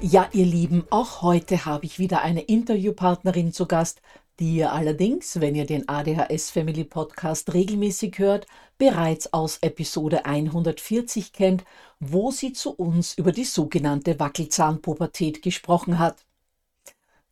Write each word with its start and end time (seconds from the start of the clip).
Ja, 0.00 0.28
ihr 0.32 0.46
Lieben, 0.46 0.84
auch 0.90 1.22
heute 1.22 1.64
habe 1.64 1.84
ich 1.84 1.98
wieder 1.98 2.22
eine 2.22 2.42
Interviewpartnerin 2.42 3.52
zu 3.52 3.66
Gast, 3.66 4.00
die 4.38 4.54
ihr 4.54 4.72
allerdings, 4.72 5.40
wenn 5.40 5.56
ihr 5.56 5.66
den 5.66 5.88
ADHS 5.88 6.50
Family 6.50 6.84
Podcast 6.84 7.52
regelmäßig 7.52 8.16
hört, 8.20 8.46
bereits 8.78 9.32
aus 9.32 9.58
Episode 9.58 10.24
140 10.24 11.32
kennt, 11.32 11.64
wo 11.98 12.30
sie 12.30 12.52
zu 12.52 12.70
uns 12.74 13.18
über 13.18 13.32
die 13.32 13.44
sogenannte 13.44 14.20
Wackelzahnpubertät 14.20 15.42
gesprochen 15.42 15.98
hat. 15.98 16.27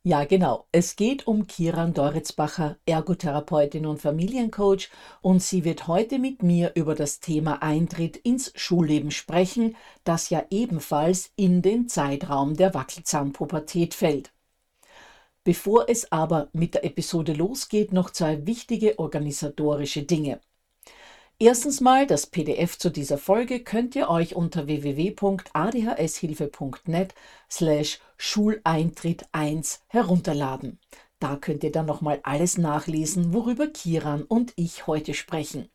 Ja, 0.07 0.23
genau. 0.23 0.69
Es 0.71 0.95
geht 0.95 1.27
um 1.27 1.47
Kiran 1.47 1.93
Doritzbacher, 1.93 2.77
Ergotherapeutin 2.85 3.85
und 3.85 3.99
Familiencoach, 4.01 4.89
und 5.21 5.43
sie 5.43 5.65
wird 5.65 5.87
heute 5.87 6.17
mit 6.17 6.41
mir 6.41 6.71
über 6.75 6.95
das 6.95 7.19
Thema 7.19 7.61
Eintritt 7.61 8.15
ins 8.15 8.53
Schulleben 8.55 9.11
sprechen, 9.11 9.75
das 10.05 10.29
ja 10.29 10.45
ebenfalls 10.49 11.33
in 11.35 11.61
den 11.61 11.89
Zeitraum 11.89 12.55
der 12.55 12.73
Wackelzahnpubertät 12.73 13.93
fällt. 13.93 14.31
Bevor 15.43 15.89
es 15.89 16.09
aber 16.09 16.47
mit 16.53 16.75
der 16.75 16.85
Episode 16.85 17.33
losgeht, 17.33 17.91
noch 17.91 18.09
zwei 18.09 18.47
wichtige 18.47 18.99
organisatorische 18.99 20.03
Dinge. 20.03 20.39
Erstens 21.39 21.81
mal 21.81 22.07
das 22.07 22.25
PDF 22.25 22.79
zu 22.79 22.89
dieser 22.89 23.19
Folge 23.19 23.59
könnt 23.59 23.95
ihr 23.95 24.09
euch 24.09 24.35
unter 24.35 24.65
www.adhshilfe.net 24.65 27.13
slash 27.47 27.99
Schuleintritt 28.17 29.27
1 29.33 29.81
herunterladen. 29.85 30.79
Da 31.19 31.35
könnt 31.35 31.63
ihr 31.63 31.71
dann 31.71 31.85
nochmal 31.85 32.21
alles 32.23 32.57
nachlesen, 32.57 33.33
worüber 33.33 33.67
Kiran 33.67 34.23
und 34.23 34.53
ich 34.55 34.87
heute 34.87 35.13
sprechen. 35.13 35.69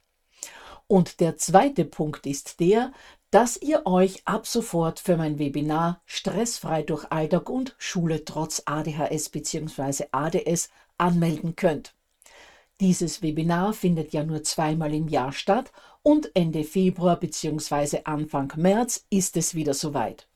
Und 0.88 1.20
der 1.20 1.36
zweite 1.36 1.84
Punkt 1.84 2.26
ist 2.26 2.58
der, 2.58 2.90
dass 3.30 3.56
ihr 3.56 3.86
euch 3.86 4.22
ab 4.24 4.48
sofort 4.48 4.98
für 4.98 5.16
mein 5.16 5.38
Webinar 5.38 6.02
Stressfrei 6.06 6.82
durch 6.82 7.04
Alltag 7.12 7.48
und 7.48 7.76
Schule 7.78 8.24
trotz 8.24 8.64
ADHS 8.66 9.28
bzw. 9.28 10.06
ADS 10.10 10.70
anmelden 10.98 11.54
könnt. 11.54 11.94
Dieses 12.82 13.22
Webinar 13.22 13.74
findet 13.74 14.12
ja 14.12 14.24
nur 14.24 14.42
zweimal 14.42 14.92
im 14.92 15.06
Jahr 15.06 15.30
statt 15.30 15.70
und 16.02 16.32
Ende 16.34 16.64
Februar 16.64 17.14
bzw. 17.14 18.00
Anfang 18.02 18.52
März 18.56 19.06
ist 19.08 19.36
es 19.36 19.54
wieder 19.54 19.72
soweit. 19.72 20.26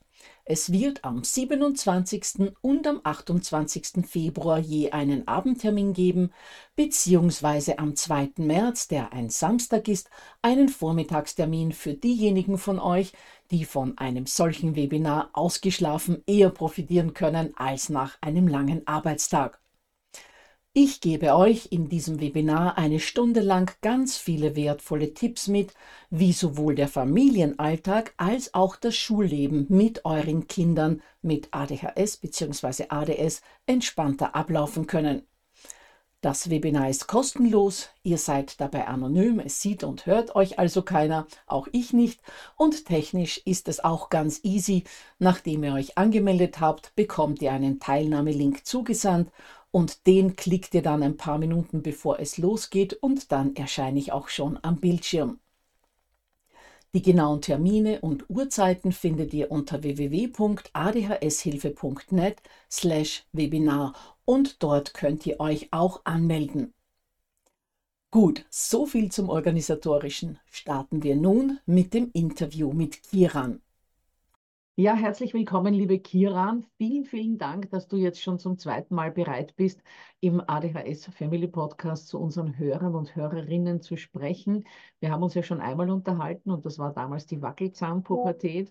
Es 0.45 0.71
wird 0.71 1.03
am 1.03 1.25
27. 1.25 2.53
und 2.61 2.87
am 2.87 3.01
28. 3.03 4.07
Februar 4.07 4.61
je 4.61 4.93
einen 4.93 5.27
Abendtermin 5.27 5.93
geben, 5.93 6.31
beziehungsweise 6.77 7.81
am 7.81 7.97
2. 7.97 8.35
März, 8.37 8.87
der 8.87 9.13
ein 9.13 9.29
Samstag 9.29 9.89
ist, 9.89 10.09
einen 10.41 10.69
Vormittagstermin 10.69 11.73
für 11.73 11.95
diejenigen 11.95 12.59
von 12.59 12.79
euch, 12.79 13.13
die 13.51 13.65
von 13.65 13.99
einem 13.99 14.27
solchen 14.27 14.77
Webinar 14.77 15.31
ausgeschlafen 15.33 16.23
eher 16.29 16.51
profitieren 16.51 17.13
können 17.13 17.55
als 17.57 17.89
nach 17.89 18.19
einem 18.21 18.47
langen 18.47 18.87
Arbeitstag. 18.87 19.61
Ich 20.79 21.01
gebe 21.01 21.35
euch 21.35 21.69
in 21.71 21.89
diesem 21.89 22.21
Webinar 22.21 22.77
eine 22.77 23.01
Stunde 23.01 23.41
lang 23.41 23.75
ganz 23.81 24.19
viele 24.19 24.57
wertvolle 24.57 25.15
Tipps 25.15 25.49
mit, 25.49 25.73
wie 26.11 26.35
sowohl 26.35 26.75
der 26.75 26.87
Familienalltag 26.87 28.13
als 28.19 28.53
auch 28.53 28.77
das 28.77 28.95
Schulleben 28.95 29.65
mit 29.71 30.05
euren 30.05 30.49
Kindern 30.49 31.01
mit 31.23 31.49
ADHS 31.51 32.19
bzw. 32.19 32.89
ADS 32.91 33.41
entspannter 33.65 34.37
ablaufen 34.37 34.87
können. 34.87 35.23
Das 36.21 36.51
Webinar 36.51 36.91
ist 36.91 37.07
kostenlos, 37.07 37.89
ihr 38.03 38.19
seid 38.19 38.61
dabei 38.61 38.87
anonym, 38.87 39.39
es 39.39 39.63
sieht 39.63 39.85
und 39.85 40.07
hört 40.07 40.35
euch 40.35 40.59
also 40.59 40.83
keiner, 40.83 41.27
auch 41.47 41.69
ich 41.73 41.93
nicht, 41.93 42.21
und 42.57 42.85
technisch 42.85 43.41
ist 43.45 43.69
es 43.69 43.83
auch 43.83 44.11
ganz 44.11 44.41
easy. 44.43 44.85
Nachdem 45.19 45.63
ihr 45.65 45.73
euch 45.73 45.97
angemeldet 45.97 46.61
habt, 46.61 46.95
bekommt 46.97 47.41
ihr 47.43 47.53
einen 47.53 47.81
Teilnahmelink 47.81 48.67
zugesandt 48.67 49.31
und 49.77 50.07
den 50.07 50.37
klickt 50.37 50.73
ihr 50.73 50.81
dann 50.81 51.03
ein 51.03 51.19
paar 51.19 51.37
Minuten 51.37 51.83
bevor 51.83 52.19
es 52.19 52.39
losgeht 52.39 52.95
und 52.95 53.31
dann 53.31 53.55
erscheine 53.57 53.99
ich 53.99 54.11
auch 54.11 54.31
schon 54.31 54.59
am 54.63 54.81
Bildschirm. 54.81 55.39
Die 56.95 57.03
genauen 57.03 57.43
Termine 57.43 58.01
und 58.01 58.31
Uhrzeiten 58.31 58.93
findet 58.93 59.35
ihr 59.35 59.51
unter 59.51 59.83
www.adhshilfe.net 59.83 62.41
slash 62.71 63.27
Webinar 63.33 63.93
und 64.25 64.63
dort 64.63 64.95
könnt 64.95 65.27
ihr 65.27 65.41
euch 65.41 65.69
auch 65.73 66.01
anmelden. 66.05 66.73
Gut, 68.11 68.47
so 68.49 68.87
viel 68.87 69.13
zum 69.13 69.29
Organisatorischen. 69.29 70.39
Starten 70.47 71.03
wir 71.03 71.17
nun 71.17 71.61
mit 71.67 71.93
dem 71.93 72.09
Interview 72.15 72.73
mit 72.73 73.03
Kiran. 73.03 73.61
Ja, 74.79 74.95
herzlich 74.95 75.33
willkommen, 75.33 75.73
liebe 75.73 75.99
Kiran. 75.99 76.67
Vielen, 76.77 77.05
vielen 77.07 77.39
Dank, 77.39 77.71
dass 77.71 77.89
du 77.89 77.97
jetzt 77.97 78.21
schon 78.21 78.39
zum 78.39 78.59
zweiten 78.59 78.95
Mal 78.95 79.11
bereit 79.11 79.57
bist, 79.57 79.83
im 80.21 80.43
ADHS 80.47 81.07
Family 81.07 81.49
Podcast 81.49 82.09
zu 82.09 82.19
unseren 82.21 82.59
Hörern 82.59 82.95
und 82.95 83.17
Hörerinnen 83.17 83.81
zu 83.81 83.97
sprechen. 83.97 84.65
Wir 85.01 85.11
haben 85.11 85.23
uns 85.23 85.33
ja 85.35 85.43
schon 85.43 85.61
einmal 85.63 85.89
unterhalten 85.91 86.51
und 86.51 86.67
das 86.67 86.79
war 86.79 86.93
damals 86.93 87.25
die 87.27 87.41
Wackelzahnpubertät. 87.41 88.71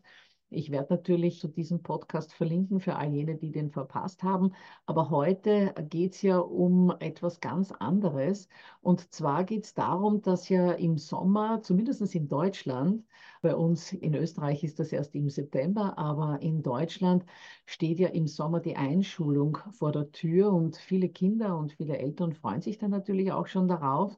Ich 0.56 0.72
werde 0.72 0.94
natürlich 0.94 1.40
zu 1.40 1.50
diesem 1.50 1.84
Podcast 1.84 2.34
verlinken 2.34 2.80
für 2.80 2.96
all 2.96 3.12
jene, 3.14 3.36
die 3.36 3.52
den 3.52 3.70
verpasst 3.72 4.24
haben. 4.24 4.54
Aber 4.86 5.10
heute 5.10 5.74
geht 5.90 6.14
es 6.14 6.22
ja 6.22 6.40
um 6.40 6.94
etwas 7.00 7.42
ganz 7.42 7.72
anderes. 7.72 8.48
Und 8.82 9.14
zwar 9.14 9.44
geht 9.44 9.66
es 9.66 9.74
darum, 9.74 10.22
dass 10.22 10.48
ja 10.48 10.72
im 10.72 10.98
Sommer, 10.98 11.62
zumindest 11.62 12.16
in 12.16 12.30
Deutschland, 12.30 13.04
bei 13.42 13.56
uns 13.56 13.92
in 13.94 14.16
Österreich 14.16 14.64
ist 14.64 14.80
das 14.80 14.92
erst 14.92 15.14
im 15.14 15.30
September, 15.30 15.98
aber 15.98 16.42
in 16.42 16.64
Deutschland 16.64 17.26
steht 17.66 18.00
ja 18.00 18.08
im 18.08 18.28
Sommer 18.28 18.60
die 18.60 18.76
Einschulung 18.76 19.58
vor 19.72 19.92
der 19.92 20.12
Tür 20.12 20.52
und 20.54 20.78
viele 20.78 21.10
Kinder 21.10 21.58
und 21.58 21.74
viele 21.74 21.98
Eltern 21.98 22.34
freuen 22.34 22.62
sich 22.62 22.78
dann 22.78 22.92
natürlich 22.92 23.32
auch 23.32 23.48
schon 23.48 23.68
darauf. 23.68 24.18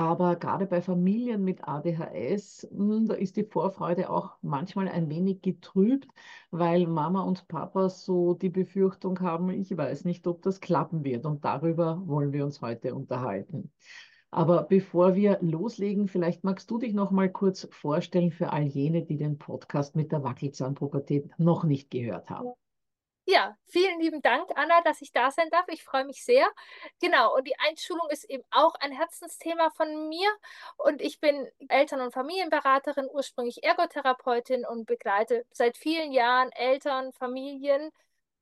Aber 0.00 0.36
gerade 0.36 0.64
bei 0.64 0.80
Familien 0.80 1.44
mit 1.44 1.68
ADHS, 1.68 2.66
hm, 2.70 3.06
da 3.06 3.12
ist 3.12 3.36
die 3.36 3.44
Vorfreude 3.44 4.08
auch 4.08 4.38
manchmal 4.40 4.88
ein 4.88 5.10
wenig 5.10 5.42
getrübt, 5.42 6.08
weil 6.50 6.86
Mama 6.86 7.20
und 7.20 7.46
Papa 7.48 7.90
so 7.90 8.32
die 8.32 8.48
Befürchtung 8.48 9.20
haben, 9.20 9.50
ich 9.50 9.76
weiß 9.76 10.06
nicht, 10.06 10.26
ob 10.26 10.40
das 10.40 10.62
klappen 10.62 11.04
wird. 11.04 11.26
Und 11.26 11.44
darüber 11.44 12.00
wollen 12.06 12.32
wir 12.32 12.46
uns 12.46 12.62
heute 12.62 12.94
unterhalten. 12.94 13.70
Aber 14.30 14.62
bevor 14.62 15.16
wir 15.16 15.36
loslegen, 15.42 16.08
vielleicht 16.08 16.44
magst 16.44 16.70
du 16.70 16.78
dich 16.78 16.94
noch 16.94 17.10
mal 17.10 17.30
kurz 17.30 17.68
vorstellen 17.70 18.32
für 18.32 18.54
all 18.54 18.62
jene, 18.62 19.04
die 19.04 19.18
den 19.18 19.36
Podcast 19.36 19.96
mit 19.96 20.12
der 20.12 20.24
Wackelzahnpubertät 20.24 21.28
noch 21.36 21.64
nicht 21.64 21.90
gehört 21.90 22.30
haben. 22.30 22.54
Ja, 23.32 23.56
vielen 23.68 24.00
lieben 24.00 24.22
Dank, 24.22 24.50
Anna, 24.56 24.80
dass 24.80 25.00
ich 25.02 25.12
da 25.12 25.30
sein 25.30 25.48
darf. 25.50 25.64
Ich 25.68 25.84
freue 25.84 26.04
mich 26.04 26.24
sehr. 26.24 26.48
Genau, 27.00 27.32
und 27.36 27.46
die 27.46 27.56
Einschulung 27.60 28.08
ist 28.10 28.24
eben 28.24 28.42
auch 28.50 28.74
ein 28.80 28.90
Herzensthema 28.90 29.70
von 29.70 30.08
mir. 30.08 30.28
Und 30.76 31.00
ich 31.00 31.20
bin 31.20 31.48
Eltern- 31.68 32.00
und 32.00 32.12
Familienberaterin, 32.12 33.06
ursprünglich 33.08 33.62
Ergotherapeutin 33.62 34.66
und 34.66 34.84
begleite 34.86 35.46
seit 35.52 35.76
vielen 35.76 36.10
Jahren 36.10 36.50
Eltern, 36.50 37.12
Familien 37.12 37.92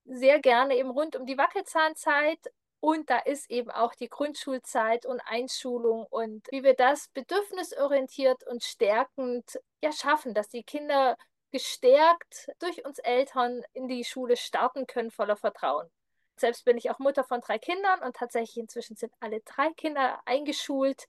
sehr 0.06 0.40
gerne 0.40 0.74
eben 0.76 0.90
rund 0.90 1.16
um 1.16 1.26
die 1.26 1.36
Wackelzahnzeit. 1.36 2.40
Und 2.80 3.10
da 3.10 3.18
ist 3.18 3.50
eben 3.50 3.70
auch 3.70 3.94
die 3.94 4.08
Grundschulzeit 4.08 5.04
und 5.04 5.20
Einschulung 5.20 6.06
und 6.08 6.46
wie 6.50 6.62
wir 6.62 6.74
das 6.74 7.08
bedürfnisorientiert 7.08 8.42
und 8.46 8.64
stärkend 8.64 9.58
ja 9.82 9.92
schaffen, 9.92 10.32
dass 10.32 10.48
die 10.48 10.62
Kinder 10.62 11.18
gestärkt 11.50 12.50
durch 12.58 12.84
uns 12.84 12.98
Eltern 12.98 13.62
in 13.72 13.88
die 13.88 14.04
Schule 14.04 14.36
starten 14.36 14.86
können, 14.86 15.10
voller 15.10 15.36
Vertrauen. 15.36 15.88
Selbst 16.36 16.64
bin 16.64 16.76
ich 16.76 16.90
auch 16.90 16.98
Mutter 17.00 17.24
von 17.24 17.40
drei 17.40 17.58
Kindern 17.58 18.00
und 18.02 18.16
tatsächlich 18.16 18.58
inzwischen 18.58 18.96
sind 18.96 19.12
alle 19.18 19.40
drei 19.40 19.72
Kinder 19.72 20.20
eingeschult. 20.24 21.08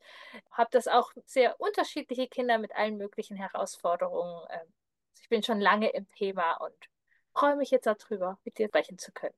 Habe 0.51 0.69
das 0.71 0.87
auch 0.87 1.11
sehr 1.25 1.59
unterschiedliche 1.59 2.27
Kinder 2.27 2.57
mit 2.57 2.75
allen 2.75 2.97
möglichen 2.97 3.37
Herausforderungen. 3.37 4.43
Ähm, 4.49 4.73
ich 5.21 5.29
bin 5.29 5.43
schon 5.43 5.59
lange 5.59 5.89
im 5.89 6.07
Thema 6.09 6.53
und 6.55 6.73
freue 7.33 7.55
mich 7.55 7.69
jetzt 7.69 7.85
darüber, 7.85 8.39
mit 8.43 8.57
dir 8.57 8.67
sprechen 8.67 8.97
zu 8.97 9.11
können. 9.11 9.35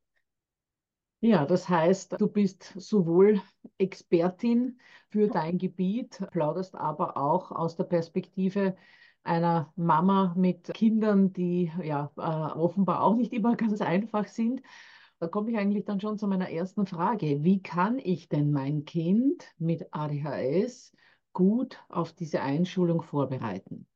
Ja, 1.19 1.45
das 1.45 1.69
heißt, 1.69 2.19
du 2.19 2.27
bist 2.27 2.74
sowohl 2.75 3.42
Expertin 3.77 4.80
für 5.09 5.27
dein 5.27 5.59
Gebiet, 5.59 6.19
plauderst 6.31 6.74
aber 6.74 7.15
auch 7.15 7.51
aus 7.51 7.75
der 7.75 7.83
Perspektive 7.83 8.75
einer 9.23 9.71
Mama 9.75 10.33
mit 10.35 10.73
Kindern, 10.73 11.33
die 11.33 11.71
ja 11.83 12.12
äh, 12.18 12.21
offenbar 12.21 13.03
auch 13.03 13.15
nicht 13.15 13.33
immer 13.33 13.56
ganz 13.57 13.81
einfach 13.81 14.27
sind. 14.27 14.62
Da 15.19 15.27
komme 15.27 15.51
ich 15.51 15.57
eigentlich 15.57 15.85
dann 15.85 16.01
schon 16.01 16.18
zu 16.18 16.27
meiner 16.27 16.50
ersten 16.50 16.88
Frage. 16.88 17.44
Wie 17.44 17.62
kann 17.62 18.00
ich 18.00 18.27
denn 18.27 18.51
mein 18.51 18.85
Kind 18.85 19.45
mit 19.59 19.88
ADHS 19.91 20.94
gut 21.33 21.79
auf 21.89 22.12
diese 22.13 22.41
Einschulung 22.41 23.03
vorbereiten? 23.03 23.88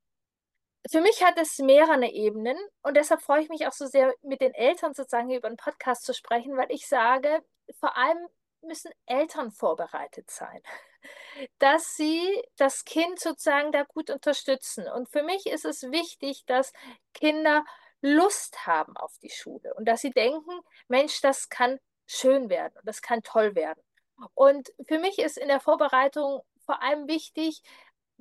Für 0.90 1.02
mich 1.02 1.24
hat 1.24 1.40
es 1.42 1.58
mehrere 1.58 2.12
Ebenen 2.12 2.58
und 2.84 2.96
deshalb 2.96 3.22
freue 3.22 3.42
ich 3.42 3.50
mich 3.50 3.66
auch 3.66 3.74
so 3.74 3.88
sehr, 3.88 4.14
mit 4.22 4.40
den 4.40 4.54
Eltern 4.54 4.94
sozusagen 4.94 5.32
über 5.32 5.48
einen 5.48 5.58
Podcast 5.58 6.04
zu 6.06 6.14
sprechen, 6.14 6.56
weil 6.58 6.68
ich 6.70 6.88
sage, 6.88 7.44
vor 7.80 7.98
allem 7.98 8.20
müssen 8.62 8.92
Eltern 9.08 9.52
vorbereitet 9.52 10.30
sein 10.30 10.62
dass 11.60 11.96
sie 11.96 12.42
das 12.58 12.86
Kind 12.86 13.20
sozusagen 13.20 13.72
da 13.72 13.84
gut 13.84 14.10
unterstützen. 14.10 14.88
Und 14.88 15.10
für 15.10 15.24
mich 15.24 15.46
ist 15.46 15.66
es 15.66 15.84
wichtig, 15.84 16.46
dass 16.46 16.74
Kinder 17.14 17.64
Lust 18.02 18.68
haben 18.68 18.96
auf 18.98 19.18
die 19.20 19.30
Schule 19.32 19.74
und 19.76 19.88
dass 19.88 20.02
sie 20.02 20.12
denken, 20.12 20.60
Mensch, 20.88 21.22
das 21.22 21.50
kann 21.50 21.80
schön 22.06 22.50
werden 22.50 22.74
und 22.78 22.88
das 22.88 23.02
kann 23.02 23.24
toll 23.24 23.56
werden. 23.56 23.82
Und 24.34 24.72
für 24.88 25.00
mich 25.00 25.20
ist 25.20 25.38
in 25.38 25.48
der 25.48 25.60
Vorbereitung 25.60 26.42
vor 26.66 26.82
allem 26.82 27.08
wichtig, 27.08 27.62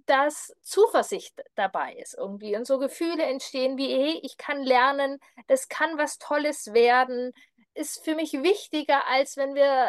dass 0.07 0.55
Zuversicht 0.63 1.41
dabei 1.55 1.95
ist 1.95 2.15
irgendwie 2.15 2.57
und 2.57 2.67
so 2.67 2.79
Gefühle 2.79 3.23
entstehen 3.25 3.79
wie, 3.79 3.89
hey, 3.89 4.21
ich 4.23 4.37
kann 4.37 4.63
lernen, 4.63 5.19
das 5.47 5.69
kann 5.69 5.97
was 5.97 6.19
Tolles 6.19 6.75
werden, 6.75 7.33
ist 7.75 8.05
für 8.05 8.15
mich 8.15 8.33
wichtiger, 8.33 9.07
als 9.07 9.37
wenn 9.37 9.55
wir 9.55 9.89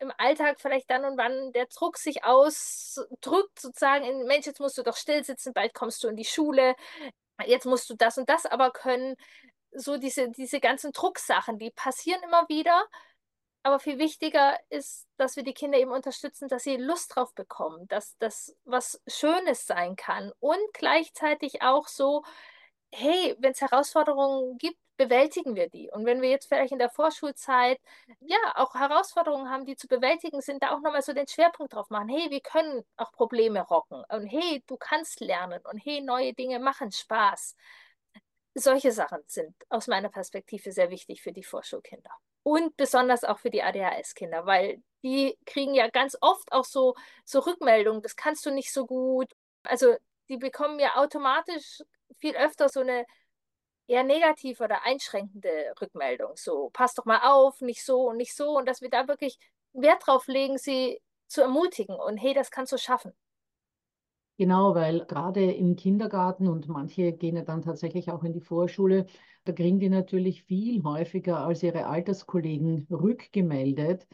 im 0.00 0.12
Alltag 0.16 0.60
vielleicht 0.60 0.90
dann 0.90 1.04
und 1.04 1.16
wann 1.18 1.52
der 1.52 1.66
Druck 1.66 1.98
sich 1.98 2.24
ausdrückt, 2.24 3.60
sozusagen 3.60 4.04
in, 4.04 4.26
Mensch, 4.26 4.46
jetzt 4.46 4.60
musst 4.60 4.78
du 4.78 4.82
doch 4.82 4.96
still 4.96 5.22
sitzen, 5.24 5.52
bald 5.52 5.74
kommst 5.74 6.02
du 6.02 6.08
in 6.08 6.16
die 6.16 6.24
Schule, 6.24 6.74
jetzt 7.46 7.66
musst 7.66 7.88
du 7.90 7.94
das 7.94 8.18
und 8.18 8.28
das 8.28 8.46
aber 8.46 8.70
können. 8.70 9.16
So 9.72 9.98
diese, 9.98 10.30
diese 10.30 10.58
ganzen 10.60 10.92
Drucksachen, 10.92 11.58
die 11.58 11.70
passieren 11.70 12.22
immer 12.24 12.48
wieder. 12.48 12.86
Aber 13.62 13.78
viel 13.78 13.98
wichtiger 13.98 14.58
ist, 14.70 15.06
dass 15.18 15.36
wir 15.36 15.42
die 15.42 15.52
Kinder 15.52 15.78
eben 15.78 15.92
unterstützen, 15.92 16.48
dass 16.48 16.62
sie 16.62 16.76
Lust 16.76 17.14
drauf 17.14 17.34
bekommen, 17.34 17.86
dass 17.88 18.16
das 18.18 18.56
was 18.64 19.02
Schönes 19.06 19.66
sein 19.66 19.96
kann 19.96 20.32
und 20.40 20.58
gleichzeitig 20.72 21.60
auch 21.60 21.86
so, 21.86 22.24
hey, 22.92 23.36
wenn 23.38 23.52
es 23.52 23.60
Herausforderungen 23.60 24.58
gibt, 24.58 24.78
bewältigen 24.96 25.56
wir 25.56 25.68
die. 25.70 25.90
Und 25.90 26.04
wenn 26.04 26.20
wir 26.20 26.28
jetzt 26.28 26.46
vielleicht 26.46 26.72
in 26.72 26.78
der 26.78 26.90
Vorschulzeit 26.90 27.80
ja 28.20 28.38
auch 28.56 28.74
Herausforderungen 28.74 29.48
haben, 29.48 29.64
die 29.64 29.76
zu 29.76 29.88
bewältigen 29.88 30.42
sind, 30.42 30.62
da 30.62 30.74
auch 30.74 30.80
nochmal 30.80 31.02
so 31.02 31.14
den 31.14 31.26
Schwerpunkt 31.26 31.72
drauf 31.72 31.88
machen. 31.88 32.10
Hey, 32.10 32.30
wir 32.30 32.40
können 32.40 32.84
auch 32.98 33.10
Probleme 33.12 33.60
rocken. 33.62 34.04
Und 34.10 34.26
hey, 34.26 34.62
du 34.66 34.76
kannst 34.76 35.20
lernen. 35.20 35.60
Und 35.70 35.78
hey, 35.78 36.02
neue 36.02 36.34
Dinge 36.34 36.58
machen 36.58 36.92
Spaß. 36.92 37.56
Solche 38.54 38.92
Sachen 38.92 39.20
sind 39.26 39.54
aus 39.70 39.86
meiner 39.86 40.10
Perspektive 40.10 40.70
sehr 40.72 40.90
wichtig 40.90 41.22
für 41.22 41.32
die 41.32 41.44
Vorschulkinder. 41.44 42.10
Und 42.42 42.76
besonders 42.76 43.24
auch 43.24 43.38
für 43.38 43.50
die 43.50 43.62
ADHS-Kinder, 43.62 44.44
weil 44.44 44.82
die 45.02 45.38
kriegen 45.46 45.74
ja 45.74 45.88
ganz 45.88 46.16
oft 46.20 46.52
auch 46.52 46.64
so, 46.64 46.94
so 47.24 47.38
Rückmeldungen, 47.40 48.02
das 48.02 48.16
kannst 48.16 48.44
du 48.44 48.50
nicht 48.50 48.72
so 48.72 48.86
gut. 48.86 49.32
Also 49.62 49.96
die 50.28 50.36
bekommen 50.36 50.78
ja 50.78 50.96
automatisch 50.96 51.80
viel 52.18 52.36
öfter 52.36 52.68
so 52.68 52.80
eine 52.80 53.04
eher 53.86 54.04
negativ 54.04 54.60
oder 54.60 54.84
einschränkende 54.84 55.74
Rückmeldung. 55.80 56.32
So, 56.36 56.70
passt 56.72 56.98
doch 56.98 57.04
mal 57.04 57.20
auf, 57.24 57.60
nicht 57.60 57.84
so 57.84 58.08
und 58.08 58.16
nicht 58.18 58.34
so. 58.34 58.56
Und 58.56 58.66
dass 58.68 58.80
wir 58.80 58.90
da 58.90 59.08
wirklich 59.08 59.38
Wert 59.72 60.06
drauf 60.06 60.26
legen, 60.28 60.58
sie 60.58 61.00
zu 61.26 61.42
ermutigen 61.42 61.96
und 61.96 62.16
hey, 62.16 62.34
das 62.34 62.50
kannst 62.50 62.72
du 62.72 62.78
schaffen. 62.78 63.12
Genau, 64.38 64.74
weil 64.74 65.04
gerade 65.04 65.52
im 65.52 65.76
Kindergarten 65.76 66.48
und 66.48 66.66
manche 66.66 67.12
gehen 67.12 67.36
ja 67.36 67.42
dann 67.42 67.60
tatsächlich 67.60 68.10
auch 68.10 68.24
in 68.24 68.32
die 68.32 68.40
Vorschule, 68.40 69.06
da 69.44 69.52
kriegen 69.52 69.78
die 69.78 69.90
natürlich 69.90 70.44
viel 70.44 70.82
häufiger 70.82 71.40
als 71.40 71.62
ihre 71.62 71.86
Alterskollegen 71.86 72.86
rückgemeldet, 72.90 74.06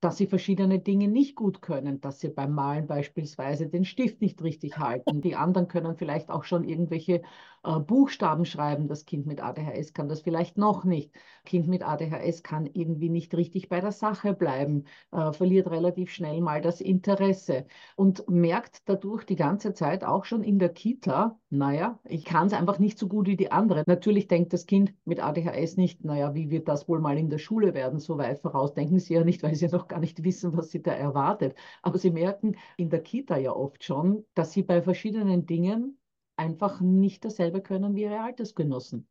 dass 0.00 0.16
sie 0.18 0.26
verschiedene 0.26 0.78
Dinge 0.80 1.08
nicht 1.08 1.36
gut 1.36 1.62
können, 1.62 2.00
dass 2.00 2.20
sie 2.20 2.28
beim 2.28 2.52
Malen 2.54 2.86
beispielsweise 2.86 3.68
den 3.68 3.84
Stift 3.84 4.20
nicht 4.20 4.42
richtig 4.42 4.78
halten. 4.78 5.20
Die 5.22 5.36
anderen 5.36 5.68
können 5.68 5.96
vielleicht 5.96 6.30
auch 6.30 6.44
schon 6.44 6.64
irgendwelche 6.64 7.22
äh, 7.66 7.80
Buchstaben 7.80 8.44
schreiben. 8.44 8.88
Das 8.88 9.04
Kind 9.04 9.26
mit 9.26 9.42
ADHS 9.42 9.92
kann 9.92 10.08
das 10.08 10.20
vielleicht 10.22 10.56
noch 10.56 10.84
nicht. 10.84 11.12
Kind 11.44 11.68
mit 11.68 11.86
ADHS 11.86 12.42
kann 12.42 12.66
irgendwie 12.66 13.08
nicht 13.08 13.34
richtig 13.34 13.68
bei 13.68 13.80
der 13.80 13.92
Sache 13.92 14.34
bleiben, 14.34 14.84
äh, 15.12 15.32
verliert 15.32 15.70
relativ 15.70 16.10
schnell 16.10 16.40
mal 16.40 16.60
das 16.60 16.80
Interesse 16.80 17.66
und 17.96 18.28
merkt 18.28 18.88
dadurch 18.88 19.24
die 19.24 19.36
ganze 19.36 19.74
Zeit 19.74 20.04
auch 20.04 20.24
schon 20.24 20.42
in 20.42 20.58
der 20.58 20.68
Kita, 20.68 21.38
naja, 21.50 21.98
ich 22.04 22.24
kann 22.24 22.46
es 22.46 22.52
einfach 22.52 22.78
nicht 22.78 22.98
so 22.98 23.08
gut 23.08 23.26
wie 23.26 23.36
die 23.36 23.52
anderen. 23.52 23.84
Natürlich 23.86 24.28
denkt 24.28 24.52
das 24.52 24.66
Kind 24.66 24.94
mit 25.04 25.22
ADHS 25.22 25.76
nicht, 25.76 26.04
naja, 26.04 26.34
wie 26.34 26.50
wird 26.50 26.68
das 26.68 26.88
wohl 26.88 27.00
mal 27.00 27.18
in 27.18 27.30
der 27.30 27.38
Schule 27.38 27.74
werden? 27.74 27.98
So 27.98 28.18
weit 28.18 28.40
voraus 28.40 28.74
denken 28.74 28.98
sie 28.98 29.14
ja 29.14 29.24
nicht, 29.24 29.42
weil 29.42 29.54
sie 29.54 29.66
ja 29.66 29.72
noch 29.72 29.88
gar 29.88 30.00
nicht 30.00 30.22
wissen, 30.24 30.56
was 30.56 30.70
sie 30.70 30.82
da 30.82 30.92
erwartet. 30.92 31.56
Aber 31.82 31.98
sie 31.98 32.10
merken 32.10 32.56
in 32.76 32.90
der 32.90 33.00
Kita 33.00 33.36
ja 33.36 33.52
oft 33.52 33.82
schon, 33.84 34.24
dass 34.34 34.52
sie 34.52 34.62
bei 34.62 34.82
verschiedenen 34.82 35.46
Dingen 35.46 35.98
einfach 36.36 36.80
nicht 36.80 37.24
dasselbe 37.24 37.62
können 37.62 37.94
wie 37.94 38.02
ihre 38.02 38.20
Altersgenossen. 38.20 39.08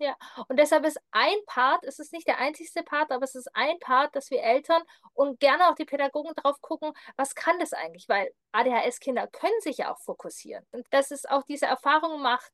Ja, 0.00 0.16
und 0.46 0.58
deshalb 0.60 0.84
ist 0.86 1.00
ein 1.10 1.38
Part, 1.46 1.84
es 1.84 1.98
ist 1.98 2.12
nicht 2.12 2.28
der 2.28 2.38
einzigste 2.38 2.84
Part, 2.84 3.10
aber 3.10 3.24
es 3.24 3.34
ist 3.34 3.48
ein 3.54 3.80
Part, 3.80 4.14
dass 4.14 4.30
wir 4.30 4.40
Eltern 4.40 4.80
und 5.12 5.40
gerne 5.40 5.68
auch 5.68 5.74
die 5.74 5.86
Pädagogen 5.86 6.34
drauf 6.36 6.60
gucken, 6.60 6.92
was 7.16 7.34
kann 7.34 7.58
das 7.58 7.72
eigentlich? 7.72 8.08
Weil 8.08 8.30
ADHS-Kinder 8.52 9.26
können 9.26 9.60
sich 9.60 9.78
ja 9.78 9.92
auch 9.92 9.98
fokussieren. 9.98 10.64
Und 10.70 10.86
dass 10.92 11.10
es 11.10 11.26
auch 11.26 11.42
diese 11.42 11.66
Erfahrung 11.66 12.22
macht, 12.22 12.52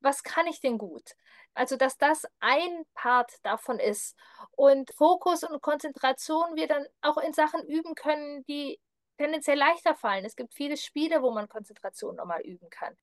was 0.00 0.22
kann 0.22 0.46
ich 0.46 0.60
denn 0.60 0.78
gut? 0.78 1.12
Also, 1.54 1.76
dass 1.76 1.98
das 1.98 2.24
ein 2.40 2.84
Part 2.94 3.32
davon 3.42 3.78
ist 3.78 4.16
und 4.52 4.90
Fokus 4.94 5.44
und 5.44 5.60
Konzentration 5.60 6.56
wir 6.56 6.66
dann 6.66 6.86
auch 7.02 7.18
in 7.18 7.34
Sachen 7.34 7.62
üben 7.66 7.94
können, 7.94 8.42
die 8.46 8.80
tendenziell 9.18 9.58
leichter 9.58 9.94
fallen. 9.94 10.24
Es 10.24 10.36
gibt 10.36 10.54
viele 10.54 10.76
Spiele, 10.78 11.22
wo 11.22 11.30
man 11.30 11.48
Konzentration 11.48 12.16
nochmal 12.16 12.40
üben 12.42 12.70
kann. 12.70 12.96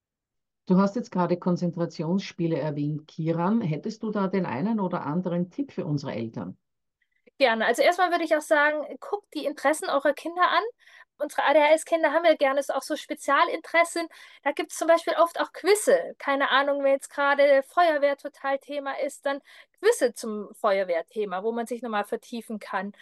Du 0.66 0.78
hast 0.78 0.96
jetzt 0.96 1.12
gerade 1.12 1.38
Konzentrationsspiele 1.38 2.58
erwähnt, 2.58 3.08
Kiran. 3.08 3.62
Hättest 3.62 4.02
du 4.04 4.12
da 4.12 4.28
den 4.28 4.46
einen 4.46 4.80
oder 4.80 5.06
anderen 5.06 5.50
Tipp 5.52 5.74
für 5.74 5.86
unsere 5.86 6.14
Eltern? 6.14 6.58
Gerne. 7.38 7.66
Also 7.66 7.82
erstmal 7.82 8.12
würde 8.12 8.24
ich 8.24 8.36
auch 8.36 8.42
sagen, 8.42 8.86
guckt 9.00 9.34
die 9.34 9.46
Interessen 9.46 9.90
eurer 9.90 10.14
Kinder 10.14 10.44
an. 10.44 10.64
Unsere 11.18 11.44
ADHS-Kinder 11.44 12.12
haben 12.12 12.26
ja 12.26 12.36
gerne 12.36 12.62
auch 12.70 12.82
so 12.82 12.96
Spezialinteressen. 12.96 14.08
Da 14.44 14.52
gibt 14.52 14.72
es 14.72 14.78
zum 14.78 14.88
Beispiel 14.88 15.14
oft 15.18 15.40
auch 15.40 15.52
Quizze. 15.52 16.16
Keine 16.18 16.50
Ahnung, 16.50 16.84
wenn 16.84 16.94
jetzt 16.94 17.10
gerade 17.10 17.64
Feuerwehr 17.64 18.18
total 18.18 18.58
Thema 18.60 19.00
ist, 19.00 19.26
dann 19.26 19.42
Quizze 19.80 20.14
zum 20.14 20.54
Feuerwehrthema, 20.56 21.44
wo 21.44 21.52
man 21.52 21.68
sich 21.68 21.82
nochmal 21.82 22.04
vertiefen 22.04 22.60
kann. 22.60 22.94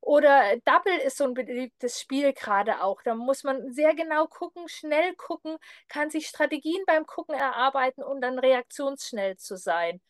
Oder 0.00 0.56
Double 0.64 0.96
ist 0.98 1.18
so 1.18 1.24
ein 1.24 1.34
beliebtes 1.34 2.00
Spiel 2.00 2.32
gerade 2.32 2.82
auch. 2.82 3.02
Da 3.02 3.14
muss 3.14 3.44
man 3.44 3.72
sehr 3.72 3.94
genau 3.94 4.26
gucken, 4.26 4.68
schnell 4.68 5.14
gucken, 5.14 5.58
kann 5.88 6.10
sich 6.10 6.26
Strategien 6.26 6.82
beim 6.86 7.06
Gucken 7.06 7.34
erarbeiten, 7.34 8.02
um 8.02 8.20
dann 8.20 8.38
reaktionsschnell 8.38 9.36
zu 9.36 9.56
sein. 9.56 10.00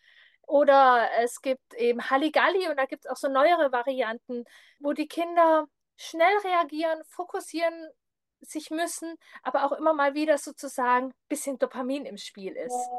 Oder 0.47 1.09
es 1.21 1.43
gibt 1.43 1.75
eben 1.75 2.11
Halligalli 2.11 2.69
und 2.69 2.77
da 2.77 2.87
gibt 2.87 3.05
es 3.05 3.11
auch 3.11 3.17
so 3.17 3.29
neuere 3.29 3.73
Varianten, 3.73 4.45
wo 4.79 4.93
die 4.93 5.09
Kinder 5.09 5.67
schnell 5.97 6.37
reagieren, 6.45 7.03
fokussieren 7.05 7.91
sich 8.41 8.71
müssen, 8.71 9.17
aber 9.43 9.65
auch 9.65 9.73
immer 9.73 9.93
mal 9.93 10.15
wieder 10.15 10.39
sozusagen 10.39 11.09
ein 11.09 11.15
bisschen 11.29 11.59
Dopamin 11.59 12.07
im 12.07 12.17
Spiel 12.17 12.57
ist. 12.57 12.91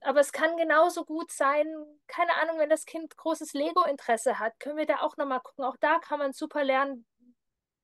Aber 0.00 0.20
es 0.20 0.32
kann 0.32 0.56
genauso 0.56 1.04
gut 1.04 1.30
sein, 1.32 1.66
keine 2.06 2.34
Ahnung, 2.36 2.58
wenn 2.58 2.70
das 2.70 2.84
Kind 2.86 3.16
großes 3.16 3.52
Lego-Interesse 3.52 4.38
hat, 4.38 4.58
können 4.60 4.76
wir 4.76 4.86
da 4.86 5.00
auch 5.00 5.16
nochmal 5.16 5.40
gucken. 5.40 5.64
Auch 5.64 5.76
da 5.80 5.98
kann 5.98 6.20
man 6.20 6.32
super 6.32 6.64
lernen, 6.64 7.04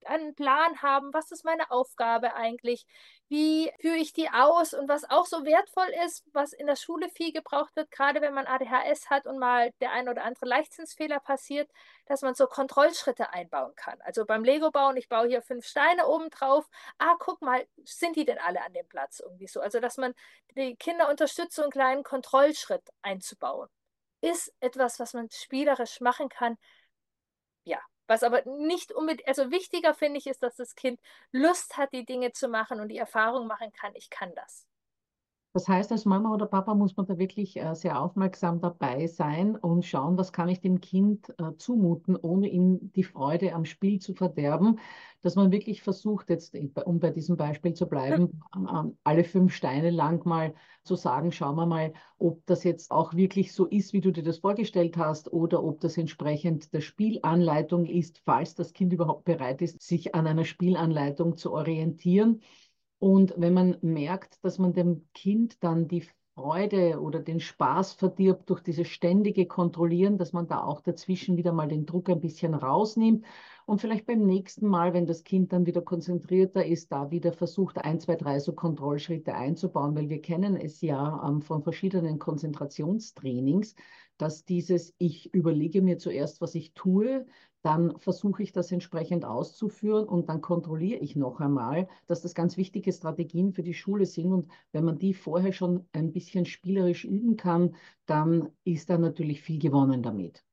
einen 0.07 0.35
Plan 0.35 0.83
haben, 0.83 1.13
was 1.13 1.31
ist 1.31 1.45
meine 1.45 1.71
Aufgabe 1.71 2.35
eigentlich, 2.35 2.87
wie 3.29 3.73
führe 3.81 3.97
ich 3.97 4.13
die 4.13 4.29
aus 4.31 4.75
und 4.75 4.89
was 4.89 5.09
auch 5.11 5.27
so 5.27 5.45
wertvoll 5.45 5.89
ist, 6.05 6.25
was 6.33 6.53
in 6.53 6.67
der 6.67 6.77
Schule 6.77 7.09
viel 7.09 7.33
gebraucht 7.33 7.75
wird, 7.77 7.91
gerade 7.91 8.21
wenn 8.21 8.35
man 8.35 8.47
ADHS 8.47 9.11
hat 9.11 9.27
und 9.27 9.39
mal 9.39 9.73
der 9.81 9.93
ein 9.93 10.09
oder 10.09 10.25
andere 10.25 10.47
Leichtsinnsfehler 10.47 11.21
passiert, 11.21 11.71
dass 12.07 12.23
man 12.23 12.35
so 12.35 12.47
Kontrollschritte 12.47 13.33
einbauen 13.33 13.75
kann. 13.77 14.01
Also 14.03 14.25
beim 14.25 14.45
Lego 14.45 14.71
bauen, 14.71 14.97
ich 14.97 15.09
baue 15.09 15.29
hier 15.29 15.43
fünf 15.43 15.67
Steine 15.67 16.07
oben 16.07 16.31
drauf, 16.31 16.69
ah, 16.99 17.17
guck 17.19 17.41
mal, 17.43 17.67
sind 17.85 18.17
die 18.17 18.25
denn 18.25 18.39
alle 18.39 18.63
an 18.63 18.73
dem 18.73 18.87
Platz 18.89 19.21
irgendwie 19.21 19.49
so? 19.49 19.61
Also 19.61 19.81
dass 19.81 19.97
man 19.97 20.15
die 20.57 20.77
Kinder 20.77 21.09
unterstützt, 21.11 21.55
so 21.57 21.63
einen 21.63 21.71
kleinen 21.73 22.03
Kontrollschritt 22.05 22.89
einzubauen. 23.03 23.69
Ist 24.21 24.55
etwas, 24.61 24.99
was 25.01 25.13
man 25.15 25.31
spielerisch 25.31 26.01
machen 26.01 26.29
kann. 26.29 26.57
Ja, 27.65 27.81
was 28.07 28.23
aber 28.23 28.43
nicht 28.45 28.93
unbedingt, 28.93 29.27
also 29.29 29.51
wichtiger 29.51 29.95
finde 29.95 30.19
ich, 30.19 30.27
ist, 30.27 30.43
dass 30.43 30.57
das 30.57 30.75
Kind 30.75 31.01
Lust 31.33 31.77
hat, 31.77 31.93
die 31.93 32.05
Dinge 32.05 32.33
zu 32.33 32.49
machen 32.49 32.81
und 32.81 32.89
die 32.89 32.99
Erfahrung 32.99 33.47
machen 33.47 33.73
kann, 33.73 33.93
ich 33.95 34.11
kann 34.11 34.35
das. 34.35 34.67
Das 35.57 35.69
heißt, 35.69 35.93
als 35.93 36.05
Mama 36.05 36.35
oder 36.35 36.47
Papa 36.47 36.75
muss 36.75 36.97
man 36.97 37.07
da 37.07 37.17
wirklich 37.17 37.57
äh, 37.57 37.75
sehr 37.77 38.01
aufmerksam 38.03 38.61
dabei 38.61 39.07
sein 39.07 39.55
und 39.55 39.85
schauen, 39.87 40.19
was 40.19 40.33
kann 40.33 40.49
ich 40.49 40.61
dem 40.61 40.81
Kind 40.81 41.33
äh, 41.39 41.55
zumuten, 41.57 42.17
ohne 42.17 42.49
ihm 42.49 42.91
die 42.93 43.05
Freude 43.05 43.55
am 43.55 43.65
Spiel 43.65 44.01
zu 44.01 44.15
verderben. 44.15 44.81
Dass 45.23 45.37
man 45.37 45.53
wirklich 45.53 45.81
versucht, 45.83 46.29
jetzt, 46.29 46.57
um 46.85 46.99
bei 46.99 47.11
diesem 47.11 47.37
Beispiel 47.37 47.73
zu 47.73 47.89
bleiben, 47.89 48.43
ähm, 48.57 48.99
alle 49.05 49.23
fünf 49.23 49.55
Steine 49.55 49.91
lang 49.91 50.27
mal 50.27 50.55
zu 50.83 50.97
sagen, 50.97 51.31
schauen 51.31 51.55
wir 51.55 51.67
mal, 51.67 51.93
ob 52.19 52.45
das 52.47 52.65
jetzt 52.65 52.91
auch 52.91 53.15
wirklich 53.15 53.53
so 53.55 53.67
ist, 53.67 53.93
wie 53.93 54.01
du 54.01 54.11
dir 54.11 54.25
das 54.25 54.39
vorgestellt 54.39 54.97
hast, 54.97 55.33
oder 55.33 55.63
ob 55.63 55.81
das 55.81 55.97
entsprechend 55.97 56.73
der 56.75 56.81
Spielanleitung 56.81 57.87
ist, 57.87 58.19
falls 58.25 58.57
das 58.57 58.73
Kind 58.73 58.93
überhaupt 58.93 59.25
bereit 59.25 59.63
ist, 59.63 59.81
sich 59.83 60.17
an 60.17 60.27
einer 60.27 60.45
Spielanleitung 60.45 61.37
zu 61.37 61.53
orientieren. 61.53 62.41
Und 63.05 63.35
wenn 63.37 63.53
man 63.53 63.77
merkt, 63.83 64.43
dass 64.43 64.59
man 64.59 64.73
dem 64.73 65.07
Kind 65.13 65.63
dann 65.63 65.89
die 65.89 66.09
Freude 66.35 67.03
oder 67.03 67.21
den 67.21 67.39
Spaß 67.39 67.93
verdirbt 67.93 68.49
durch 68.49 68.63
dieses 68.63 68.89
ständige 68.89 69.45
Kontrollieren, 69.45 70.17
dass 70.17 70.33
man 70.33 70.47
da 70.49 70.65
auch 70.65 70.81
dazwischen 70.81 71.37
wieder 71.37 71.53
mal 71.53 71.69
den 71.69 71.85
Druck 71.85 72.09
ein 72.09 72.23
bisschen 72.23 72.55
rausnimmt 72.55 73.27
und 73.67 73.81
vielleicht 73.81 74.07
beim 74.07 74.27
nächsten 74.27 74.67
Mal, 74.67 74.93
wenn 74.95 75.07
das 75.07 75.25
Kind 75.25 75.53
dann 75.53 75.67
wieder 75.67 75.83
konzentrierter 75.83 76.65
ist, 76.65 76.93
da 76.93 77.11
wieder 77.11 77.33
versucht, 77.33 77.79
ein, 77.79 78.01
zwei, 78.01 78.17
drei 78.17 78.39
so 78.39 78.53
Kontrollschritte 78.53 79.35
einzubauen, 79.35 79.97
weil 79.97 80.09
wir 80.09 80.21
kennen 80.21 80.57
es 80.57 80.81
ja 80.81 81.27
ähm, 81.27 81.43
von 81.43 81.63
verschiedenen 81.63 82.19
Konzentrationstrainings, 82.19 83.75
dass 84.19 84.45
dieses, 84.45 84.95
ich 84.99 85.33
überlege 85.35 85.83
mir 85.83 85.99
zuerst, 85.99 86.41
was 86.41 86.55
ich 86.55 86.75
tue, 86.75 87.27
dann 87.63 87.99
versuche 87.99 88.43
ich 88.43 88.53
das 88.53 88.71
entsprechend 88.73 89.25
auszuführen 89.25 90.07
und 90.07 90.29
dann 90.29 90.43
kontrolliere 90.43 91.01
ich 91.01 91.17
noch 91.17 91.41
einmal, 91.41 91.89
dass 92.07 92.21
das 92.21 92.35
ganz 92.35 92.59
wichtige 92.59 92.93
Strategien 92.93 93.53
für 93.53 93.63
die 93.63 93.73
Schule 93.73 94.05
sind. 94.05 94.33
Und 94.33 94.51
wenn 94.73 94.85
man 94.85 94.99
die 94.99 95.15
vorher 95.15 95.53
schon 95.53 95.87
ein 95.93 96.13
bisschen 96.13 96.45
spielerisch 96.45 97.05
üben 97.05 97.39
kann, 97.39 97.75
dann 98.05 98.51
ist 98.65 98.91
da 98.91 98.99
natürlich 98.99 99.41
viel 99.41 99.59
gewonnen 99.59 100.03
damit. 100.03 100.45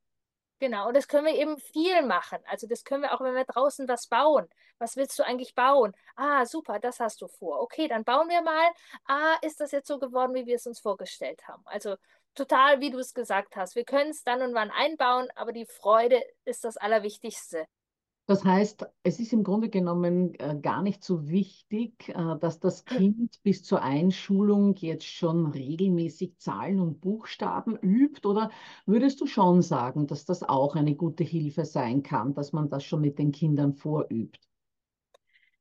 Genau, 0.62 0.90
und 0.90 0.96
das 0.96 1.08
können 1.08 1.26
wir 1.26 1.34
eben 1.34 1.58
viel 1.58 2.04
machen. 2.04 2.38
Also 2.46 2.68
das 2.68 2.84
können 2.84 3.02
wir 3.02 3.16
auch, 3.16 3.22
wenn 3.22 3.34
wir 3.34 3.46
draußen 3.46 3.88
was 3.88 4.06
bauen. 4.06 4.48
Was 4.78 4.96
willst 4.96 5.18
du 5.18 5.24
eigentlich 5.24 5.56
bauen? 5.56 5.92
Ah, 6.16 6.46
super, 6.46 6.78
das 6.80 7.00
hast 7.00 7.20
du 7.24 7.28
vor. 7.28 7.62
Okay, 7.62 7.88
dann 7.88 8.04
bauen 8.04 8.30
wir 8.30 8.44
mal. 8.44 8.70
Ah, 9.08 9.38
ist 9.42 9.60
das 9.60 9.72
jetzt 9.72 9.88
so 9.88 9.98
geworden, 9.98 10.36
wie 10.36 10.46
wir 10.46 10.58
es 10.58 10.68
uns 10.68 10.80
vorgestellt 10.80 11.48
haben? 11.48 11.64
Also 11.66 11.96
total, 12.36 12.80
wie 12.80 12.92
du 12.92 13.00
es 13.00 13.16
gesagt 13.16 13.56
hast. 13.56 13.76
Wir 13.76 13.86
können 13.86 14.12
es 14.12 14.24
dann 14.24 14.44
und 14.44 14.54
wann 14.54 14.70
einbauen, 14.70 15.30
aber 15.36 15.52
die 15.52 15.66
Freude 15.66 16.22
ist 16.46 16.64
das 16.64 16.78
Allerwichtigste. 16.78 17.66
Das 18.32 18.46
heißt, 18.46 18.86
es 19.04 19.20
ist 19.20 19.34
im 19.34 19.44
Grunde 19.44 19.68
genommen 19.68 20.36
äh, 20.36 20.56
gar 20.56 20.82
nicht 20.82 21.04
so 21.04 21.28
wichtig, 21.28 22.08
äh, 22.08 22.38
dass 22.40 22.62
das 22.62 22.86
Kind 22.86 23.44
bis 23.44 23.62
zur 23.62 23.82
Einschulung 23.82 24.74
jetzt 24.76 25.06
schon 25.06 25.48
regelmäßig 25.48 26.38
Zahlen 26.38 26.80
und 26.80 27.02
Buchstaben 27.02 27.76
übt. 27.82 28.26
Oder 28.26 28.50
würdest 28.86 29.20
du 29.20 29.28
schon 29.28 29.62
sagen, 29.62 30.08
dass 30.08 30.24
das 30.24 30.44
auch 30.44 30.78
eine 30.78 30.96
gute 30.96 31.26
Hilfe 31.26 31.66
sein 31.66 32.04
kann, 32.04 32.34
dass 32.34 32.54
man 32.54 32.70
das 32.70 32.86
schon 32.86 33.02
mit 33.02 33.20
den 33.20 33.34
Kindern 33.34 33.74
vorübt? 33.74 34.40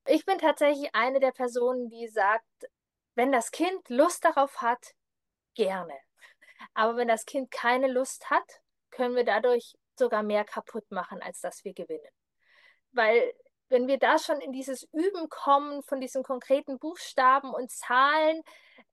Ich 0.07 0.25
bin 0.25 0.39
tatsächlich 0.39 0.91
eine 0.95 1.19
der 1.19 1.33
Personen, 1.33 1.89
die 1.89 2.07
sagt, 2.07 2.71
wenn 3.17 3.33
das 3.33 3.51
Kind 3.51 3.89
Lust 3.89 4.25
darauf 4.25 4.63
hat, 4.63 4.95
gerne. 5.57 5.95
Aber 6.75 6.97
wenn 6.97 7.09
das 7.09 7.27
Kind 7.27 7.51
keine 7.51 7.91
Lust 7.91 8.31
hat, 8.31 8.63
können 8.91 9.17
wir 9.17 9.25
dadurch 9.25 9.75
sogar 9.99 10.23
mehr 10.23 10.45
kaputt 10.45 10.89
machen, 10.93 11.21
als 11.21 11.41
dass 11.41 11.65
wir 11.65 11.75
gewinnen. 11.75 12.13
Weil 12.93 13.35
wenn 13.69 13.87
wir 13.87 13.99
da 13.99 14.19
schon 14.19 14.41
in 14.41 14.53
dieses 14.53 14.83
Üben 14.93 15.29
kommen 15.29 15.83
von 15.83 16.01
diesen 16.01 16.23
konkreten 16.23 16.79
Buchstaben 16.79 17.55
und 17.55 17.71
Zahlen 17.71 18.43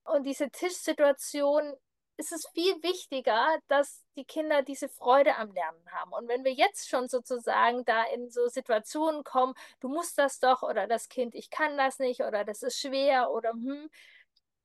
und 0.03 0.23
diese 0.23 0.49
Tischsituation, 0.49 1.73
ist 2.17 2.31
es 2.31 2.47
viel 2.53 2.81
wichtiger, 2.83 3.57
dass 3.67 4.03
die 4.15 4.25
Kinder 4.25 4.63
diese 4.63 4.89
Freude 4.89 5.35
am 5.35 5.51
Lernen 5.51 5.91
haben. 5.91 6.11
Und 6.13 6.27
wenn 6.27 6.43
wir 6.43 6.53
jetzt 6.53 6.89
schon 6.89 7.07
sozusagen 7.07 7.85
da 7.85 8.03
in 8.05 8.31
so 8.31 8.47
Situationen 8.47 9.23
kommen, 9.23 9.53
du 9.79 9.87
musst 9.87 10.17
das 10.17 10.39
doch 10.39 10.63
oder 10.63 10.87
das 10.87 11.09
Kind, 11.09 11.35
ich 11.35 11.49
kann 11.51 11.77
das 11.77 11.99
nicht 11.99 12.21
oder 12.21 12.43
das 12.43 12.63
ist 12.63 12.79
schwer 12.79 13.31
oder 13.31 13.51
hm, 13.51 13.89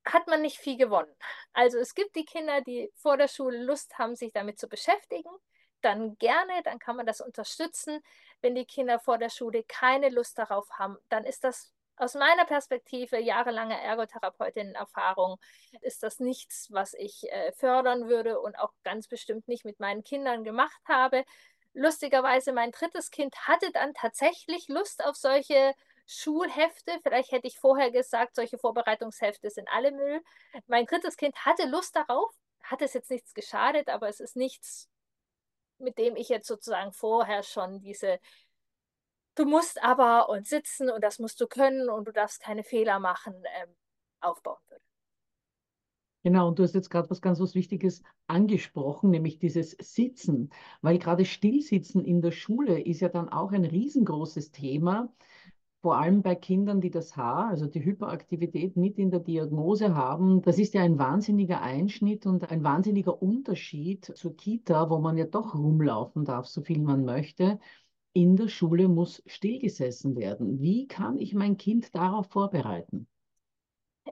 hat 0.05 0.27
man 0.29 0.43
nicht 0.43 0.59
viel 0.59 0.79
gewonnen. 0.79 1.15
Also 1.53 1.79
es 1.79 1.95
gibt 1.95 2.17
die 2.17 2.25
Kinder, 2.25 2.63
die 2.63 2.91
vor 2.97 3.17
der 3.17 3.29
Schule 3.29 3.63
Lust 3.63 3.99
haben, 3.99 4.17
sich 4.17 4.33
damit 4.33 4.59
zu 4.59 4.69
beschäftigen, 4.69 5.31
dann 5.83 6.17
gerne, 6.19 6.63
dann 6.65 6.79
kann 6.79 6.97
man 6.97 7.07
das 7.07 7.21
unterstützen. 7.21 8.03
Wenn 8.41 8.55
die 8.55 8.65
Kinder 8.65 8.99
vor 8.99 9.19
der 9.19 9.31
Schule 9.31 9.65
keine 9.65 10.09
Lust 10.09 10.39
darauf 10.39 10.69
haben, 10.79 10.97
dann 11.09 11.25
ist 11.25 11.45
das 11.45 11.73
aus 11.97 12.15
meiner 12.15 12.45
Perspektive, 12.45 13.19
jahrelange 13.21 13.81
Ergotherapeutin-Erfahrung, 13.81 15.39
ist 15.83 16.03
das 16.03 16.21
nichts, 16.21 16.69
was 16.73 16.95
ich 16.95 17.31
äh, 17.31 17.53
fördern 17.53 18.09
würde 18.09 18.41
und 18.41 18.59
auch 18.59 18.73
ganz 18.83 19.09
bestimmt 19.09 19.47
nicht 19.47 19.65
mit 19.65 19.79
meinen 19.79 20.03
Kindern 20.03 20.43
gemacht 20.43 20.81
habe. 20.89 21.25
Lustigerweise, 21.75 22.53
mein 22.53 22.71
drittes 22.73 23.11
Kind 23.11 23.35
hatte 23.47 23.71
dann 23.73 23.95
tatsächlich 23.95 24.69
Lust 24.69 25.05
auf 25.05 25.17
solche 25.17 25.75
Schulhefte. 26.07 26.99
Vielleicht 27.03 27.33
hätte 27.33 27.47
ich 27.47 27.59
vorher 27.59 27.91
gesagt, 27.91 28.35
solche 28.35 28.59
Vorbereitungshefte 28.59 29.51
sind 29.51 29.69
alle 29.71 29.93
Müll. 29.93 30.23
Mein 30.67 30.87
drittes 30.87 31.17
Kind 31.17 31.37
hatte 31.47 31.67
Lust 31.67 31.95
darauf, 31.97 32.31
hat 32.63 32.83
es 32.83 32.95
jetzt 32.95 33.11
nichts 33.11 33.33
geschadet, 33.35 33.89
aber 33.89 34.09
es 34.09 34.21
ist 34.21 34.37
nichts, 34.37 34.89
mit 35.83 35.99
dem 35.99 36.17
ich 36.17 36.29
jetzt 36.29 36.47
sozusagen 36.49 36.93
vorher 36.93 37.43
schon 37.43 37.81
diese 37.81 38.19
Du 39.35 39.45
musst 39.47 39.83
aber 39.83 40.29
und 40.29 40.47
sitzen 40.47 40.91
und 40.91 41.03
das 41.03 41.19
musst 41.19 41.41
du 41.41 41.47
können 41.47 41.89
und 41.89 42.07
du 42.07 42.13
darfst 42.13 42.41
keine 42.41 42.65
Fehler 42.65 42.99
machen, 42.99 43.35
ähm, 43.63 43.75
aufbauen 44.21 44.59
würde. 44.69 44.85
Genau, 46.25 46.49
und 46.49 46.59
du 46.59 46.63
hast 46.63 46.75
jetzt 46.75 46.91
gerade 46.91 47.11
was 47.11 47.21
ganz 47.21 47.41
was 47.41 47.55
Wichtiges 47.57 48.03
angesprochen, 48.29 49.11
nämlich 49.11 49.39
dieses 49.41 49.73
Sitzen, 49.81 50.51
weil 50.81 50.99
gerade 50.99 51.25
Stillsitzen 51.25 52.05
in 52.05 52.23
der 52.23 52.31
Schule 52.31 52.81
ist 52.81 53.01
ja 53.01 53.09
dann 53.09 53.29
auch 53.29 53.51
ein 53.53 53.65
riesengroßes 53.65 54.53
Thema 54.53 55.13
vor 55.83 55.97
allem 55.99 56.23
bei 56.23 56.37
Kindern, 56.37 56.81
die 56.81 56.91
das 56.91 57.17
Haar, 57.17 57.49
also 57.49 57.67
die 57.67 57.85
Hyperaktivität 57.85 58.77
mit 58.77 58.99
in 58.99 59.11
der 59.11 59.21
Diagnose 59.21 59.95
haben, 59.97 60.41
das 60.43 60.59
ist 60.59 60.75
ja 60.75 60.83
ein 60.83 60.99
wahnsinniger 60.99 61.61
Einschnitt 61.61 62.25
und 62.25 62.51
ein 62.51 62.63
wahnsinniger 62.63 63.21
Unterschied 63.21 64.05
zur 64.05 64.37
Kita, 64.37 64.89
wo 64.91 64.99
man 64.99 65.19
ja 65.19 65.27
doch 65.27 65.55
rumlaufen 65.55 66.25
darf, 66.25 66.47
so 66.47 66.63
viel 66.63 66.81
man 66.81 67.05
möchte. 67.05 67.59
In 68.13 68.37
der 68.37 68.49
Schule 68.49 68.89
muss 68.89 69.23
stillgesessen 69.27 70.15
werden. 70.15 70.61
Wie 70.61 70.87
kann 70.87 71.19
ich 71.19 71.35
mein 71.35 71.57
Kind 71.57 71.95
darauf 71.95 72.29
vorbereiten? 72.29 73.09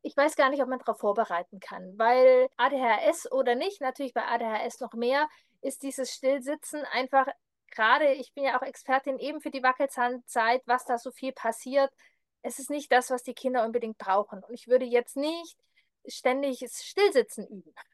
Ich 0.03 0.17
weiß 0.17 0.37
gar 0.37 0.51
nicht, 0.51 0.63
ob 0.63 0.69
man 0.69 0.79
darauf 0.79 0.99
vorbereiten 0.99 1.61
kann, 1.61 1.99
weil 1.99 2.49
ADHS 2.57 3.31
oder 3.31 3.55
nicht, 3.55 3.81
natürlich 3.81 4.15
bei 4.15 4.23
ADHS 4.23 4.81
noch 4.81 4.95
mehr, 4.95 5.29
ist 5.63 5.83
dieses 5.83 6.11
Stillsitzen 6.11 6.83
einfach 6.93 7.27
gerade, 7.71 8.13
ich 8.13 8.33
bin 8.35 8.45
ja 8.45 8.59
auch 8.59 8.63
Expertin 8.63 9.19
eben 9.19 9.41
für 9.41 9.51
die 9.51 9.63
Wackelzahnzeit, 9.63 10.63
was 10.67 10.85
da 10.85 10.99
so 10.99 11.11
viel 11.11 11.33
passiert. 11.33 11.91
Es 12.43 12.59
ist 12.59 12.71
nicht 12.71 12.91
das, 12.93 13.11
was 13.11 13.23
die 13.23 13.35
Kinder 13.35 13.65
unbedingt 13.65 13.99
brauchen. 13.99 14.43
Und 14.43 14.55
ich 14.55 14.69
würde 14.69 14.85
jetzt 14.85 15.17
nicht 15.17 15.57
ständig 16.07 16.65
Stillsitzen 16.71 17.47
üben. 17.47 17.75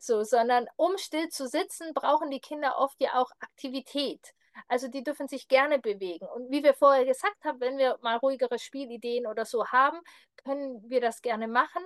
So, 0.00 0.24
sondern 0.24 0.66
um 0.76 0.96
still 0.96 1.28
zu 1.28 1.46
sitzen, 1.46 1.92
brauchen 1.92 2.30
die 2.30 2.40
Kinder 2.40 2.78
oft 2.78 2.96
ja 2.98 3.14
auch 3.14 3.30
Aktivität. 3.40 4.34
Also 4.68 4.88
die 4.88 5.04
dürfen 5.04 5.28
sich 5.28 5.48
gerne 5.48 5.78
bewegen. 5.78 6.26
Und 6.26 6.50
wie 6.50 6.64
wir 6.64 6.74
vorher 6.74 7.04
gesagt 7.04 7.44
haben, 7.44 7.60
wenn 7.60 7.78
wir 7.78 7.98
mal 8.00 8.16
ruhigere 8.16 8.58
Spielideen 8.58 9.26
oder 9.26 9.44
so 9.44 9.66
haben, 9.68 10.00
können 10.44 10.82
wir 10.88 11.00
das 11.00 11.22
gerne 11.22 11.46
machen. 11.46 11.82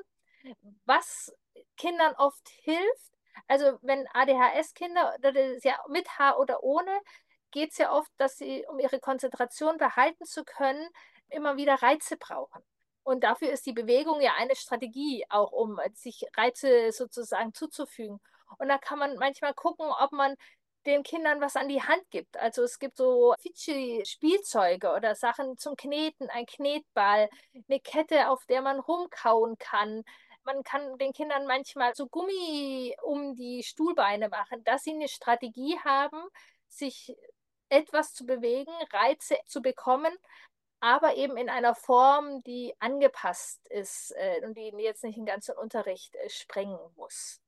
Was 0.84 1.34
Kindern 1.76 2.14
oft 2.16 2.48
hilft, 2.48 3.13
also 3.48 3.78
wenn 3.82 4.06
ADHS-Kinder, 4.12 5.16
ja 5.62 5.78
mit 5.88 6.08
H 6.18 6.36
oder 6.36 6.62
ohne, 6.62 7.00
geht 7.50 7.72
es 7.72 7.78
ja 7.78 7.92
oft, 7.92 8.10
dass 8.16 8.36
sie, 8.36 8.66
um 8.68 8.78
ihre 8.78 8.98
Konzentration 9.00 9.78
behalten 9.78 10.24
zu 10.24 10.44
können, 10.44 10.88
immer 11.30 11.56
wieder 11.56 11.74
Reize 11.74 12.16
brauchen. 12.16 12.62
Und 13.04 13.22
dafür 13.22 13.50
ist 13.50 13.66
die 13.66 13.72
Bewegung 13.72 14.20
ja 14.20 14.32
eine 14.38 14.56
Strategie, 14.56 15.24
auch 15.28 15.52
um 15.52 15.78
sich 15.94 16.24
Reize 16.36 16.90
sozusagen 16.90 17.52
zuzufügen. 17.52 18.20
Und 18.58 18.68
da 18.68 18.78
kann 18.78 18.98
man 18.98 19.16
manchmal 19.16 19.54
gucken, 19.54 19.86
ob 19.86 20.12
man 20.12 20.36
den 20.86 21.02
Kindern 21.02 21.40
was 21.40 21.56
an 21.56 21.68
die 21.68 21.82
Hand 21.82 22.02
gibt. 22.10 22.36
Also 22.36 22.62
es 22.62 22.78
gibt 22.78 22.96
so 22.96 23.34
Fidschi-Spielzeuge 23.40 24.92
oder 24.92 25.14
Sachen 25.14 25.56
zum 25.56 25.76
Kneten, 25.76 26.28
ein 26.30 26.46
Knetball, 26.46 27.28
eine 27.54 27.80
Kette, 27.80 28.28
auf 28.28 28.44
der 28.46 28.62
man 28.62 28.80
rumkauen 28.80 29.56
kann. 29.58 30.04
Man 30.44 30.62
kann 30.62 30.98
den 30.98 31.12
Kindern 31.12 31.46
manchmal 31.46 31.94
so 31.94 32.06
Gummi 32.06 32.94
um 33.02 33.34
die 33.34 33.62
Stuhlbeine 33.62 34.28
machen, 34.28 34.62
dass 34.64 34.84
sie 34.84 34.92
eine 34.92 35.08
Strategie 35.08 35.78
haben, 35.84 36.22
sich 36.68 37.16
etwas 37.68 38.14
zu 38.14 38.26
bewegen, 38.26 38.72
Reize 38.92 39.36
zu 39.46 39.62
bekommen, 39.62 40.12
aber 40.80 41.16
eben 41.16 41.36
in 41.36 41.48
einer 41.48 41.74
Form, 41.74 42.42
die 42.42 42.74
angepasst 42.78 43.66
ist 43.68 44.12
äh, 44.16 44.44
und 44.44 44.56
die 44.56 44.72
jetzt 44.78 45.02
nicht 45.02 45.16
den 45.16 45.24
ganzen 45.24 45.56
Unterricht 45.56 46.14
äh, 46.16 46.28
sprengen 46.28 46.78
muss. 46.96 47.40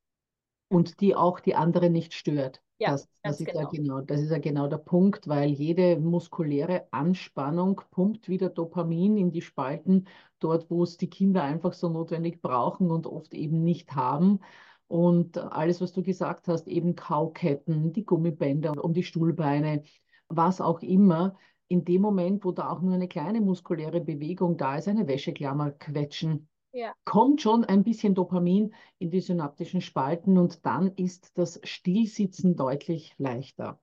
Und 0.69 1.01
die 1.01 1.15
auch 1.15 1.41
die 1.41 1.55
andere 1.55 1.91
nicht 1.91 2.15
stört. 2.15 2.63
Ja, 2.79 2.91
das, 2.91 3.09
das 3.23 3.41
ist 3.41 3.47
genau. 3.47 3.61
Ja 3.63 3.67
genau, 3.71 4.01
das 4.03 4.21
ist 4.21 4.31
ja 4.31 4.39
genau 4.39 4.67
der 4.69 4.77
Punkt, 4.79 5.29
weil 5.29 5.49
jede 5.51 5.99
muskuläre 5.99 6.87
Anspannung 6.91 7.81
pumpt 7.91 8.29
wieder 8.29 8.51
Dopamin 8.51 9.17
in 9.17 9.31
die 9.33 9.41
Spalten, 9.41 10.07
dort, 10.41 10.71
wo 10.71 10.83
es 10.83 10.97
die 10.99 11.09
Kinder 11.09 11.43
einfach 11.43 11.73
so 11.73 11.89
notwendig 11.89 12.43
brauchen 12.43 12.91
und 12.91 13.07
oft 13.07 13.33
eben 13.35 13.65
nicht 13.65 13.95
haben. 13.95 14.41
Und 14.89 15.39
alles, 15.39 15.81
was 15.81 15.93
du 15.93 16.03
gesagt 16.03 16.49
hast, 16.49 16.69
eben 16.69 16.95
Kauketten, 16.95 17.93
die 17.93 18.05
Gummibänder 18.05 18.73
um 18.85 18.93
die 18.93 19.03
Stuhlbeine, 19.03 19.83
was 20.29 20.61
auch 20.61 20.81
immer, 20.83 21.37
in 21.69 21.85
dem 21.85 22.03
Moment, 22.03 22.45
wo 22.45 22.53
da 22.53 22.69
auch 22.71 22.81
nur 22.83 22.95
eine 22.95 23.09
kleine 23.09 23.41
muskuläre 23.41 24.01
Bewegung 24.01 24.57
da 24.57 24.77
ist, 24.77 24.87
eine 24.87 25.09
Wäscheklammer 25.09 25.71
quetschen, 25.73 26.49
ja. 26.77 26.95
kommt 27.05 27.41
schon 27.41 27.65
ein 27.65 27.83
bisschen 27.85 28.15
Dopamin 28.15 28.75
in 28.99 29.11
die 29.11 29.21
synaptischen 29.21 29.81
Spalten 29.81 30.39
und 30.39 30.65
dann 30.67 30.93
ist 30.97 31.37
das 31.39 31.61
Stillsitzen 31.65 32.57
deutlich 32.57 33.15
leichter. 33.19 33.79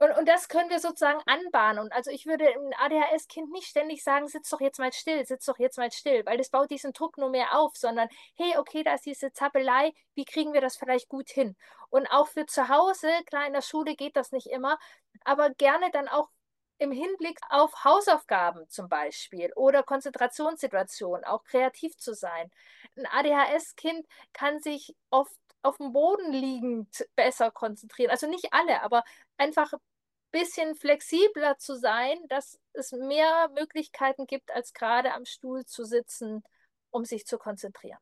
Und, 0.00 0.16
und 0.16 0.28
das 0.28 0.48
können 0.48 0.70
wir 0.70 0.78
sozusagen 0.78 1.20
anbahnen. 1.26 1.90
Also 1.90 2.12
ich 2.12 2.24
würde 2.26 2.46
einem 2.46 2.72
ADHS-Kind 2.78 3.50
nicht 3.50 3.66
ständig 3.66 4.04
sagen, 4.04 4.28
sitz 4.28 4.48
doch 4.48 4.60
jetzt 4.60 4.78
mal 4.78 4.92
still, 4.92 5.26
sitz 5.26 5.44
doch 5.46 5.58
jetzt 5.58 5.76
mal 5.76 5.90
still, 5.90 6.24
weil 6.24 6.38
das 6.38 6.50
baut 6.50 6.70
diesen 6.70 6.92
Druck 6.92 7.18
nur 7.18 7.30
mehr 7.30 7.58
auf, 7.58 7.76
sondern 7.76 8.08
hey, 8.36 8.56
okay, 8.58 8.84
da 8.84 8.94
ist 8.94 9.06
diese 9.06 9.32
Zappelei, 9.32 9.92
wie 10.14 10.24
kriegen 10.24 10.52
wir 10.52 10.60
das 10.60 10.76
vielleicht 10.76 11.08
gut 11.08 11.30
hin? 11.30 11.56
Und 11.90 12.06
auch 12.12 12.28
für 12.28 12.46
zu 12.46 12.68
Hause, 12.68 13.08
klar, 13.26 13.48
in 13.48 13.54
der 13.54 13.62
Schule 13.62 13.96
geht 13.96 14.16
das 14.16 14.30
nicht 14.30 14.46
immer, 14.46 14.78
aber 15.24 15.50
gerne 15.50 15.90
dann 15.90 16.06
auch 16.06 16.28
im 16.78 16.92
Hinblick 16.92 17.38
auf 17.50 17.84
Hausaufgaben 17.84 18.68
zum 18.68 18.88
Beispiel 18.88 19.52
oder 19.54 19.82
Konzentrationssituationen, 19.82 21.24
auch 21.24 21.44
kreativ 21.44 21.96
zu 21.96 22.14
sein. 22.14 22.50
Ein 22.96 23.06
ADHS-Kind 23.06 24.06
kann 24.32 24.60
sich 24.60 24.94
oft 25.10 25.36
auf 25.62 25.76
dem 25.78 25.92
Boden 25.92 26.32
liegend 26.32 27.06
besser 27.16 27.50
konzentrieren. 27.50 28.10
Also 28.10 28.28
nicht 28.28 28.52
alle, 28.52 28.82
aber 28.82 29.04
einfach 29.36 29.72
ein 29.72 29.80
bisschen 30.30 30.76
flexibler 30.76 31.58
zu 31.58 31.76
sein, 31.76 32.16
dass 32.28 32.60
es 32.72 32.92
mehr 32.92 33.50
Möglichkeiten 33.54 34.26
gibt, 34.26 34.52
als 34.52 34.72
gerade 34.72 35.14
am 35.14 35.24
Stuhl 35.24 35.64
zu 35.64 35.84
sitzen, 35.84 36.44
um 36.90 37.04
sich 37.04 37.26
zu 37.26 37.38
konzentrieren. 37.38 37.98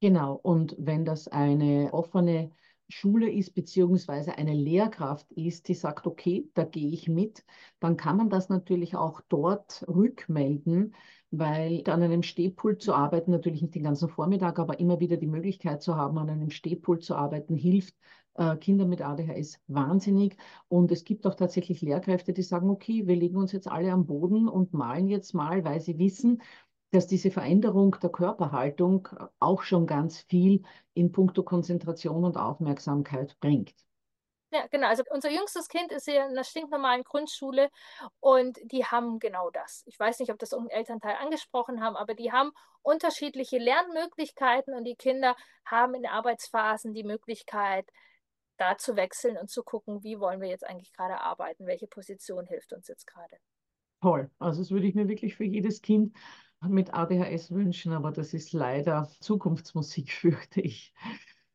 Genau, 0.00 0.34
und 0.34 0.74
wenn 0.78 1.04
das 1.04 1.28
eine 1.28 1.90
offene 1.92 2.50
Schule 2.92 3.30
ist, 3.30 3.54
beziehungsweise 3.54 4.36
eine 4.38 4.54
Lehrkraft 4.54 5.30
ist, 5.32 5.68
die 5.68 5.74
sagt, 5.74 6.06
okay, 6.06 6.48
da 6.54 6.64
gehe 6.64 6.90
ich 6.90 7.08
mit, 7.08 7.44
dann 7.80 7.96
kann 7.96 8.16
man 8.16 8.30
das 8.30 8.48
natürlich 8.48 8.96
auch 8.96 9.20
dort 9.28 9.84
rückmelden, 9.88 10.94
weil 11.30 11.82
an 11.86 12.02
einem 12.02 12.22
Stehpult 12.22 12.82
zu 12.82 12.94
arbeiten, 12.94 13.30
natürlich 13.30 13.62
nicht 13.62 13.74
den 13.74 13.84
ganzen 13.84 14.08
Vormittag, 14.08 14.58
aber 14.58 14.78
immer 14.78 15.00
wieder 15.00 15.16
die 15.16 15.26
Möglichkeit 15.26 15.82
zu 15.82 15.96
haben, 15.96 16.18
an 16.18 16.28
einem 16.28 16.50
Stehpult 16.50 17.02
zu 17.02 17.14
arbeiten, 17.14 17.56
hilft 17.56 17.94
äh, 18.34 18.56
Kindern 18.56 18.90
mit 18.90 19.00
ADHS 19.00 19.58
wahnsinnig. 19.66 20.36
Und 20.68 20.92
es 20.92 21.04
gibt 21.04 21.26
auch 21.26 21.34
tatsächlich 21.34 21.80
Lehrkräfte, 21.80 22.32
die 22.32 22.42
sagen, 22.42 22.68
okay, 22.70 23.06
wir 23.06 23.16
legen 23.16 23.36
uns 23.36 23.52
jetzt 23.52 23.68
alle 23.68 23.92
am 23.92 24.06
Boden 24.06 24.48
und 24.48 24.74
malen 24.74 25.08
jetzt 25.08 25.34
mal, 25.34 25.64
weil 25.64 25.80
sie 25.80 25.98
wissen, 25.98 26.42
dass 26.92 27.06
diese 27.06 27.30
Veränderung 27.30 27.96
der 28.02 28.10
Körperhaltung 28.10 29.08
auch 29.40 29.62
schon 29.62 29.86
ganz 29.86 30.20
viel 30.20 30.62
in 30.94 31.10
puncto 31.10 31.42
Konzentration 31.42 32.24
und 32.24 32.36
Aufmerksamkeit 32.36 33.36
bringt. 33.40 33.74
Ja, 34.52 34.66
genau. 34.70 34.88
Also 34.88 35.02
unser 35.10 35.30
jüngstes 35.30 35.68
Kind 35.68 35.90
ist 35.92 36.04
hier 36.04 36.26
in 36.26 36.32
einer 36.32 36.44
stinknormalen 36.44 37.04
Grundschule 37.04 37.70
und 38.20 38.58
die 38.70 38.84
haben 38.84 39.18
genau 39.18 39.48
das. 39.50 39.82
Ich 39.86 39.98
weiß 39.98 40.18
nicht, 40.20 40.30
ob 40.30 40.38
das 40.38 40.52
irgendein 40.52 40.76
Elternteil 40.76 41.16
angesprochen 41.16 41.82
haben, 41.82 41.96
aber 41.96 42.14
die 42.14 42.30
haben 42.30 42.50
unterschiedliche 42.82 43.56
Lernmöglichkeiten 43.56 44.74
und 44.74 44.84
die 44.84 44.96
Kinder 44.96 45.34
haben 45.64 45.94
in 45.94 46.04
Arbeitsphasen 46.04 46.92
die 46.92 47.04
Möglichkeit, 47.04 47.88
da 48.58 48.76
zu 48.76 48.94
wechseln 48.96 49.38
und 49.38 49.48
zu 49.48 49.62
gucken, 49.62 50.04
wie 50.04 50.20
wollen 50.20 50.42
wir 50.42 50.50
jetzt 50.50 50.66
eigentlich 50.66 50.92
gerade 50.92 51.22
arbeiten, 51.22 51.66
welche 51.66 51.86
Position 51.86 52.44
hilft 52.44 52.74
uns 52.74 52.88
jetzt 52.88 53.06
gerade. 53.06 53.38
Toll. 54.02 54.30
Also 54.38 54.60
das 54.60 54.70
würde 54.70 54.86
ich 54.86 54.94
mir 54.94 55.08
wirklich 55.08 55.36
für 55.36 55.44
jedes 55.44 55.80
Kind 55.80 56.14
mit 56.68 56.94
ADHS 56.94 57.50
wünschen, 57.50 57.92
aber 57.92 58.12
das 58.12 58.34
ist 58.34 58.52
leider 58.52 59.08
Zukunftsmusik, 59.20 60.12
fürchte 60.12 60.60
ich. 60.60 60.92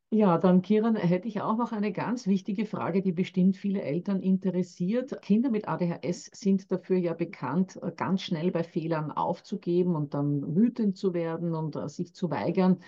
Ja, 0.10 0.38
dann 0.38 0.62
Kiran, 0.62 0.96
hätte 0.96 1.28
ich 1.28 1.42
auch 1.42 1.58
noch 1.58 1.74
eine 1.74 1.92
ganz 1.92 2.28
wichtige 2.28 2.66
Frage, 2.66 3.02
die 3.02 3.12
bestimmt 3.12 3.58
viele 3.58 3.82
Eltern 3.82 4.22
interessiert. 4.22 5.22
Kinder 5.22 5.50
mit 5.50 5.68
ADHS 5.68 6.30
sind 6.34 6.72
dafür 6.72 6.98
ja 6.98 7.14
bekannt, 7.14 7.78
ganz 7.98 8.22
schnell 8.22 8.52
bei 8.52 8.64
Fehlern 8.64 9.12
aufzugeben 9.12 9.96
und 9.96 10.14
dann 10.14 10.56
wütend 10.56 10.96
zu 10.96 11.14
werden 11.14 11.54
und 11.54 11.76
äh, 11.76 11.90
sich 11.90 12.14
zu 12.14 12.30
weigern 12.32 12.80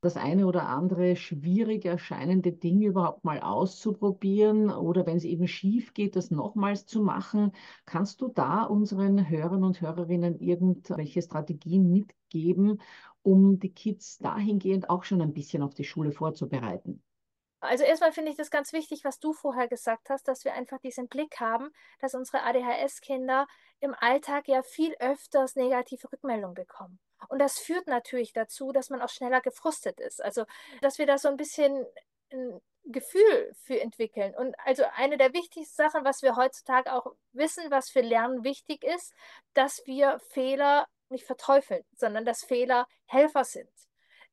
das 0.00 0.16
eine 0.16 0.46
oder 0.46 0.68
andere 0.68 1.16
schwierig 1.16 1.84
erscheinende 1.84 2.52
Ding 2.52 2.82
überhaupt 2.82 3.24
mal 3.24 3.40
auszuprobieren 3.40 4.70
oder 4.70 5.06
wenn 5.06 5.16
es 5.16 5.24
eben 5.24 5.48
schief 5.48 5.92
geht, 5.94 6.16
das 6.16 6.30
nochmals 6.30 6.86
zu 6.86 7.02
machen. 7.02 7.52
Kannst 7.84 8.20
du 8.20 8.28
da 8.28 8.64
unseren 8.64 9.28
Hörern 9.28 9.64
und 9.64 9.80
Hörerinnen 9.80 10.38
irgendwelche 10.40 11.22
Strategien 11.22 11.90
mitgeben, 11.92 12.80
um 13.22 13.58
die 13.58 13.72
Kids 13.72 14.18
dahingehend 14.18 14.88
auch 14.90 15.04
schon 15.04 15.20
ein 15.20 15.34
bisschen 15.34 15.62
auf 15.62 15.74
die 15.74 15.84
Schule 15.84 16.12
vorzubereiten? 16.12 17.02
Also 17.60 17.84
erstmal 17.84 18.12
finde 18.12 18.30
ich 18.30 18.36
das 18.36 18.50
ganz 18.50 18.72
wichtig, 18.72 19.04
was 19.04 19.18
du 19.18 19.32
vorher 19.32 19.66
gesagt 19.66 20.10
hast, 20.10 20.28
dass 20.28 20.44
wir 20.44 20.54
einfach 20.54 20.78
diesen 20.78 21.08
Blick 21.08 21.40
haben, 21.40 21.70
dass 21.98 22.14
unsere 22.14 22.42
ADHS-Kinder 22.44 23.46
im 23.80 23.94
Alltag 23.98 24.46
ja 24.46 24.62
viel 24.62 24.94
öfters 25.00 25.56
negative 25.56 26.12
Rückmeldungen 26.12 26.54
bekommen. 26.54 27.00
Und 27.28 27.40
das 27.40 27.58
führt 27.58 27.88
natürlich 27.88 28.32
dazu, 28.32 28.70
dass 28.70 28.90
man 28.90 29.02
auch 29.02 29.08
schneller 29.08 29.40
gefrustet 29.40 29.98
ist. 29.98 30.22
Also, 30.22 30.44
dass 30.82 30.98
wir 30.98 31.06
da 31.06 31.18
so 31.18 31.28
ein 31.28 31.36
bisschen 31.36 31.84
ein 32.32 32.60
Gefühl 32.84 33.52
für 33.64 33.80
entwickeln. 33.80 34.34
Und 34.36 34.54
also 34.64 34.84
eine 34.94 35.18
der 35.18 35.34
wichtigsten 35.34 35.74
Sachen, 35.74 36.04
was 36.04 36.22
wir 36.22 36.36
heutzutage 36.36 36.92
auch 36.92 37.12
wissen, 37.32 37.70
was 37.70 37.90
für 37.90 38.00
Lernen 38.00 38.44
wichtig 38.44 38.84
ist, 38.84 39.12
dass 39.54 39.82
wir 39.84 40.20
Fehler 40.20 40.86
nicht 41.10 41.24
verteufeln, 41.24 41.84
sondern 41.96 42.24
dass 42.24 42.44
Fehler 42.44 42.86
Helfer 43.06 43.44
sind. 43.44 43.70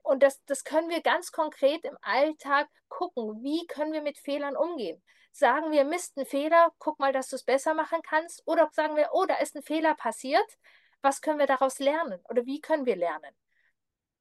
Und 0.06 0.24
das, 0.24 0.44
das 0.46 0.64
können 0.64 0.90
wir 0.90 1.02
ganz 1.02 1.32
konkret 1.32 1.84
im 1.84 1.98
Alltag 2.02 2.68
gucken. 2.88 3.44
Wie 3.44 3.66
können 3.68 3.94
wir 3.94 4.02
mit 4.02 4.18
Fehlern 4.18 4.56
umgehen? 4.56 5.02
Sagen 5.32 5.72
wir, 5.72 5.84
Mist, 5.84 6.18
ein 6.18 6.26
Fehler, 6.26 6.72
guck 6.80 7.00
mal, 7.00 7.12
dass 7.12 7.30
du 7.30 7.36
es 7.36 7.44
besser 7.44 7.74
machen 7.74 8.00
kannst. 8.04 8.44
Oder 8.46 8.70
sagen 8.72 8.96
wir, 8.96 9.10
oh, 9.14 9.26
da 9.26 9.36
ist 9.36 9.56
ein 9.56 9.64
Fehler 9.64 9.96
passiert 9.96 10.46
was 11.06 11.22
können 11.22 11.40
wir 11.40 11.48
daraus 11.48 11.80
lernen 11.80 12.20
oder 12.30 12.46
wie 12.46 12.60
können 12.60 12.86
wir 12.86 12.98
lernen? 12.98 13.34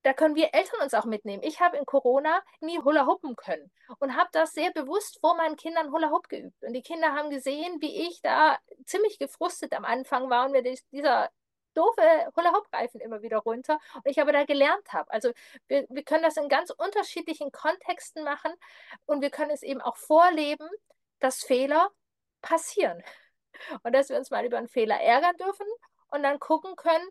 Da 0.02 0.12
können 0.12 0.34
wir 0.34 0.52
Eltern 0.52 0.82
uns 0.82 0.92
auch 0.92 1.06
mitnehmen. 1.06 1.42
Ich 1.42 1.60
habe 1.60 1.78
in 1.78 1.86
Corona 1.86 2.42
nie 2.60 2.78
Hula 2.78 3.06
Hoopen 3.06 3.36
können 3.36 3.72
und 4.00 4.14
habe 4.16 4.28
das 4.32 4.52
sehr 4.52 4.70
bewusst 4.70 5.18
vor 5.20 5.34
meinen 5.34 5.56
Kindern 5.56 5.90
Hula 5.92 6.10
Hoop 6.10 6.28
geübt. 6.28 6.62
Und 6.62 6.74
die 6.74 6.82
Kinder 6.82 7.14
haben 7.14 7.30
gesehen, 7.30 7.80
wie 7.80 8.06
ich 8.06 8.20
da 8.20 8.58
ziemlich 8.84 9.18
gefrustet 9.18 9.72
am 9.72 9.86
Anfang 9.86 10.28
war 10.28 10.44
und 10.44 10.52
mir 10.52 10.62
dieser 10.92 11.30
doofe 11.74 12.02
Hula-Hoop-Reifen 12.36 13.00
immer 13.00 13.22
wieder 13.22 13.38
runter 13.38 13.78
und 13.94 14.06
ich 14.06 14.20
aber 14.20 14.32
da 14.32 14.44
gelernt 14.44 14.92
habe. 14.92 15.10
Also 15.10 15.32
wir, 15.68 15.86
wir 15.88 16.04
können 16.04 16.22
das 16.22 16.36
in 16.36 16.48
ganz 16.48 16.70
unterschiedlichen 16.70 17.52
Kontexten 17.52 18.24
machen 18.24 18.52
und 19.06 19.22
wir 19.22 19.30
können 19.30 19.50
es 19.50 19.62
eben 19.62 19.80
auch 19.80 19.96
vorleben, 19.96 20.68
dass 21.20 21.42
Fehler 21.42 21.90
passieren 22.42 23.02
und 23.82 23.92
dass 23.94 24.08
wir 24.08 24.16
uns 24.16 24.30
mal 24.30 24.44
über 24.44 24.58
einen 24.58 24.68
Fehler 24.68 25.00
ärgern 25.00 25.36
dürfen 25.36 25.66
und 26.10 26.22
dann 26.22 26.38
gucken 26.40 26.76
können, 26.76 27.08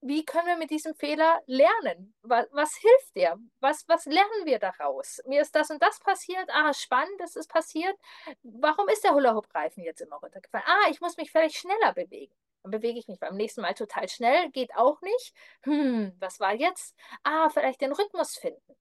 wie 0.00 0.24
können 0.24 0.46
wir 0.46 0.56
mit 0.56 0.70
diesem 0.70 0.94
Fehler 0.94 1.42
lernen? 1.46 2.14
Was, 2.22 2.46
was 2.52 2.76
hilft 2.76 3.16
dir? 3.16 3.36
Was, 3.60 3.84
was 3.88 4.06
lernen 4.06 4.44
wir 4.44 4.58
daraus? 4.60 5.20
Mir 5.26 5.42
ist 5.42 5.54
das 5.56 5.70
und 5.70 5.82
das 5.82 5.98
passiert. 5.98 6.48
Ah, 6.52 6.72
spannend, 6.72 7.20
das 7.20 7.34
ist 7.34 7.50
passiert. 7.50 7.96
Warum 8.42 8.88
ist 8.88 9.02
der 9.02 9.14
Hula-Hoop-Reifen 9.14 9.82
jetzt 9.82 10.00
immer 10.00 10.16
runtergefallen? 10.16 10.66
Ah, 10.68 10.88
ich 10.90 11.00
muss 11.00 11.16
mich 11.16 11.32
vielleicht 11.32 11.56
schneller 11.56 11.92
bewegen. 11.94 12.32
Dann 12.62 12.70
bewege 12.70 12.98
ich 12.98 13.08
mich 13.08 13.18
beim 13.18 13.36
nächsten 13.36 13.62
Mal 13.62 13.74
total 13.74 14.08
schnell, 14.08 14.50
geht 14.50 14.74
auch 14.74 15.00
nicht. 15.00 15.34
Hm, 15.62 16.14
was 16.18 16.40
war 16.40 16.54
jetzt? 16.54 16.96
Ah, 17.22 17.48
vielleicht 17.50 17.80
den 17.80 17.92
Rhythmus 17.92 18.36
finden. 18.36 18.76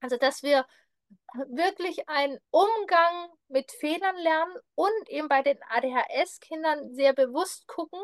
Also, 0.00 0.16
dass 0.16 0.42
wir 0.42 0.66
wirklich 1.48 2.08
einen 2.08 2.38
Umgang 2.50 3.30
mit 3.48 3.70
Fehlern 3.72 4.16
lernen 4.16 4.56
und 4.74 5.08
eben 5.08 5.28
bei 5.28 5.42
den 5.42 5.58
ADHS-Kindern 5.68 6.94
sehr 6.94 7.12
bewusst 7.12 7.66
gucken, 7.66 8.00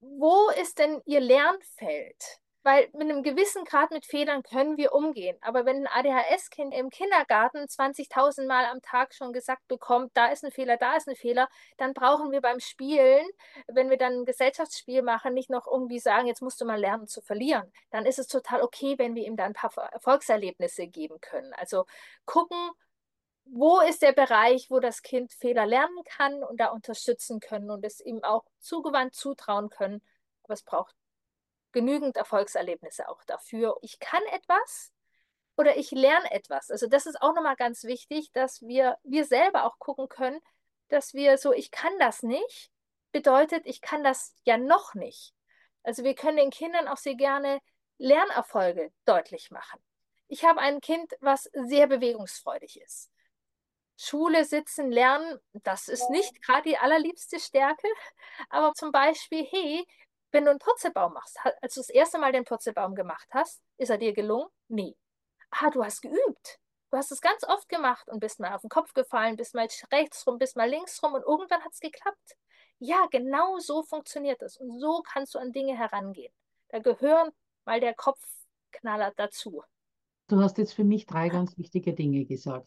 wo 0.00 0.48
ist 0.60 0.78
denn 0.78 1.00
Ihr 1.06 1.20
Lernfeld? 1.20 2.40
Weil 2.64 2.88
mit 2.94 3.02
einem 3.02 3.22
gewissen 3.22 3.64
Grad 3.64 3.90
mit 3.90 4.06
Fehlern 4.06 4.42
können 4.42 4.78
wir 4.78 4.94
umgehen. 4.94 5.36
Aber 5.42 5.66
wenn 5.66 5.86
ein 5.86 6.06
ADHS-Kind 6.06 6.74
im 6.74 6.88
Kindergarten 6.88 7.58
20.000 7.58 8.46
Mal 8.46 8.64
am 8.64 8.80
Tag 8.80 9.14
schon 9.14 9.34
gesagt 9.34 9.68
bekommt, 9.68 10.12
da 10.14 10.28
ist 10.28 10.44
ein 10.44 10.50
Fehler, 10.50 10.78
da 10.78 10.96
ist 10.96 11.06
ein 11.06 11.14
Fehler, 11.14 11.50
dann 11.76 11.92
brauchen 11.92 12.32
wir 12.32 12.40
beim 12.40 12.60
Spielen, 12.60 13.26
wenn 13.66 13.90
wir 13.90 13.98
dann 13.98 14.20
ein 14.20 14.24
Gesellschaftsspiel 14.24 15.02
machen, 15.02 15.34
nicht 15.34 15.50
noch 15.50 15.66
irgendwie 15.66 15.98
sagen, 15.98 16.26
jetzt 16.26 16.40
musst 16.40 16.58
du 16.58 16.64
mal 16.64 16.80
lernen 16.80 17.06
zu 17.06 17.20
verlieren. 17.20 17.70
Dann 17.90 18.06
ist 18.06 18.18
es 18.18 18.28
total 18.28 18.62
okay, 18.62 18.94
wenn 18.98 19.14
wir 19.14 19.26
ihm 19.26 19.36
dann 19.36 19.48
ein 19.48 19.52
paar 19.52 19.92
Erfolgserlebnisse 19.92 20.86
geben 20.86 21.20
können. 21.20 21.52
Also 21.52 21.84
gucken, 22.24 22.56
wo 23.44 23.80
ist 23.80 24.00
der 24.00 24.12
Bereich, 24.12 24.70
wo 24.70 24.80
das 24.80 25.02
Kind 25.02 25.34
Fehler 25.34 25.66
lernen 25.66 26.02
kann 26.04 26.42
und 26.42 26.60
da 26.60 26.68
unterstützen 26.68 27.40
können 27.40 27.70
und 27.70 27.84
es 27.84 28.00
ihm 28.00 28.24
auch 28.24 28.44
zugewandt 28.58 29.14
zutrauen 29.14 29.68
können. 29.68 30.00
Aber 30.44 30.54
es 30.54 30.62
braucht 30.62 30.94
genügend 31.74 32.16
Erfolgserlebnisse 32.16 33.08
auch 33.08 33.22
dafür. 33.24 33.76
Ich 33.82 33.98
kann 33.98 34.22
etwas 34.32 34.92
oder 35.56 35.76
ich 35.76 35.90
lerne 35.90 36.30
etwas. 36.30 36.70
Also 36.70 36.86
das 36.86 37.04
ist 37.04 37.20
auch 37.20 37.34
nochmal 37.34 37.56
ganz 37.56 37.84
wichtig, 37.84 38.32
dass 38.32 38.62
wir, 38.62 38.96
wir 39.02 39.26
selber 39.26 39.64
auch 39.64 39.78
gucken 39.78 40.08
können, 40.08 40.40
dass 40.88 41.12
wir 41.12 41.36
so, 41.36 41.52
ich 41.52 41.70
kann 41.70 41.92
das 41.98 42.22
nicht, 42.22 42.70
bedeutet, 43.12 43.66
ich 43.66 43.80
kann 43.80 44.02
das 44.02 44.34
ja 44.44 44.56
noch 44.56 44.94
nicht. 44.94 45.34
Also 45.82 46.02
wir 46.02 46.14
können 46.14 46.38
den 46.38 46.50
Kindern 46.50 46.88
auch 46.88 46.96
sehr 46.96 47.14
gerne 47.14 47.60
Lernerfolge 47.98 48.92
deutlich 49.04 49.50
machen. 49.50 49.80
Ich 50.28 50.44
habe 50.44 50.60
ein 50.60 50.80
Kind, 50.80 51.12
was 51.20 51.50
sehr 51.52 51.86
bewegungsfreudig 51.86 52.80
ist. 52.80 53.10
Schule 53.96 54.44
sitzen, 54.44 54.90
lernen, 54.90 55.38
das 55.52 55.88
ist 55.88 56.10
nicht 56.10 56.42
gerade 56.42 56.68
die 56.68 56.78
allerliebste 56.78 57.38
Stärke. 57.38 57.86
Aber 58.48 58.72
zum 58.74 58.90
Beispiel, 58.90 59.46
hey, 59.48 59.86
wenn 60.34 60.44
du 60.44 60.50
einen 60.50 60.58
Purzelbaum 60.58 61.12
machst, 61.12 61.38
als 61.62 61.74
du 61.74 61.80
das 61.80 61.88
erste 61.88 62.18
Mal 62.18 62.32
den 62.32 62.44
Purzelbaum 62.44 62.94
gemacht 62.94 63.28
hast, 63.30 63.62
ist 63.78 63.90
er 63.90 63.98
dir 63.98 64.12
gelungen? 64.12 64.48
Nee. 64.68 64.96
Ah, 65.50 65.70
du 65.70 65.84
hast 65.84 66.02
geübt. 66.02 66.58
Du 66.90 66.96
hast 66.98 67.12
es 67.12 67.20
ganz 67.20 67.44
oft 67.44 67.68
gemacht 67.68 68.08
und 68.08 68.20
bist 68.20 68.40
mal 68.40 68.54
auf 68.54 68.60
den 68.60 68.70
Kopf 68.70 68.92
gefallen, 68.94 69.36
bist 69.36 69.54
mal 69.54 69.68
rechts 69.92 70.26
rum, 70.26 70.38
bist 70.38 70.56
mal 70.56 70.68
links 70.68 71.02
rum 71.02 71.14
und 71.14 71.22
irgendwann 71.22 71.62
hat 71.62 71.72
es 71.72 71.80
geklappt. 71.80 72.36
Ja, 72.80 73.06
genau 73.10 73.58
so 73.58 73.82
funktioniert 73.84 74.42
es. 74.42 74.56
Und 74.56 74.78
so 74.78 75.02
kannst 75.02 75.34
du 75.34 75.38
an 75.38 75.52
Dinge 75.52 75.76
herangehen. 75.78 76.32
Da 76.68 76.80
gehören 76.80 77.30
mal 77.64 77.80
der 77.80 77.94
Kopfknaller 77.94 79.12
dazu. 79.16 79.62
Du 80.26 80.40
hast 80.40 80.58
jetzt 80.58 80.74
für 80.74 80.84
mich 80.84 81.06
drei 81.06 81.28
ganz 81.28 81.56
wichtige 81.56 81.94
Dinge 81.94 82.24
gesagt. 82.24 82.66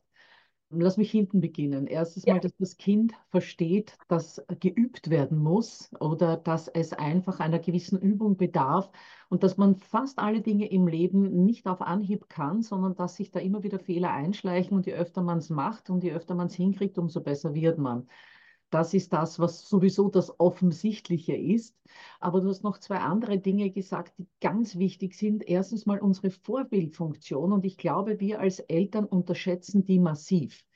Lass 0.69 0.97
mich 0.97 1.11
hinten 1.11 1.39
beginnen. 1.39 1.87
Erstens 1.87 2.25
ja. 2.25 2.33
mal, 2.33 2.39
dass 2.41 2.55
das 2.57 2.77
Kind 2.77 3.13
versteht, 3.29 3.97
dass 4.09 4.43
geübt 4.59 5.09
werden 5.09 5.37
muss 5.37 5.89
oder 6.01 6.35
dass 6.35 6.67
es 6.67 6.91
einfach 6.91 7.39
einer 7.39 7.59
gewissen 7.59 7.97
Übung 7.97 8.35
bedarf 8.35 8.91
und 9.29 9.43
dass 9.43 9.55
man 9.55 9.77
fast 9.77 10.19
alle 10.19 10.41
Dinge 10.41 10.69
im 10.69 10.87
Leben 10.87 11.45
nicht 11.45 11.67
auf 11.67 11.81
Anhieb 11.81 12.27
kann, 12.27 12.61
sondern 12.63 12.95
dass 12.95 13.15
sich 13.15 13.31
da 13.31 13.39
immer 13.39 13.63
wieder 13.63 13.79
Fehler 13.79 14.11
einschleichen 14.11 14.75
und 14.75 14.85
je 14.85 14.93
öfter 14.93 15.21
man 15.21 15.37
es 15.37 15.49
macht 15.49 15.89
und 15.89 16.03
je 16.03 16.11
öfter 16.11 16.35
man 16.35 16.47
es 16.47 16.55
hinkriegt, 16.55 16.97
umso 16.97 17.21
besser 17.21 17.53
wird 17.53 17.77
man. 17.77 18.07
Das 18.69 18.93
ist 18.93 19.13
das, 19.13 19.39
was 19.39 19.67
sowieso 19.69 20.09
das 20.09 20.39
Offensichtliche 20.39 21.35
ist. 21.35 21.75
Aber 22.19 22.41
du 22.41 22.49
hast 22.49 22.63
noch 22.63 22.77
zwei 22.79 22.97
andere 22.97 23.39
Dinge 23.39 23.71
gesagt, 23.71 24.17
die 24.19 24.27
ganz 24.41 24.77
wichtig 24.77 25.15
sind. 25.15 25.47
Erstens 25.47 25.85
mal 25.85 25.99
unsere 25.99 26.31
Vorbildfunktion. 26.31 27.53
Und 27.53 27.65
ich 27.65 27.77
glaube, 27.77 28.19
wir 28.19 28.39
als 28.41 28.59
Eltern 28.59 29.05
unterschätzen 29.05 29.85
die 29.85 29.99
massiv 29.99 30.66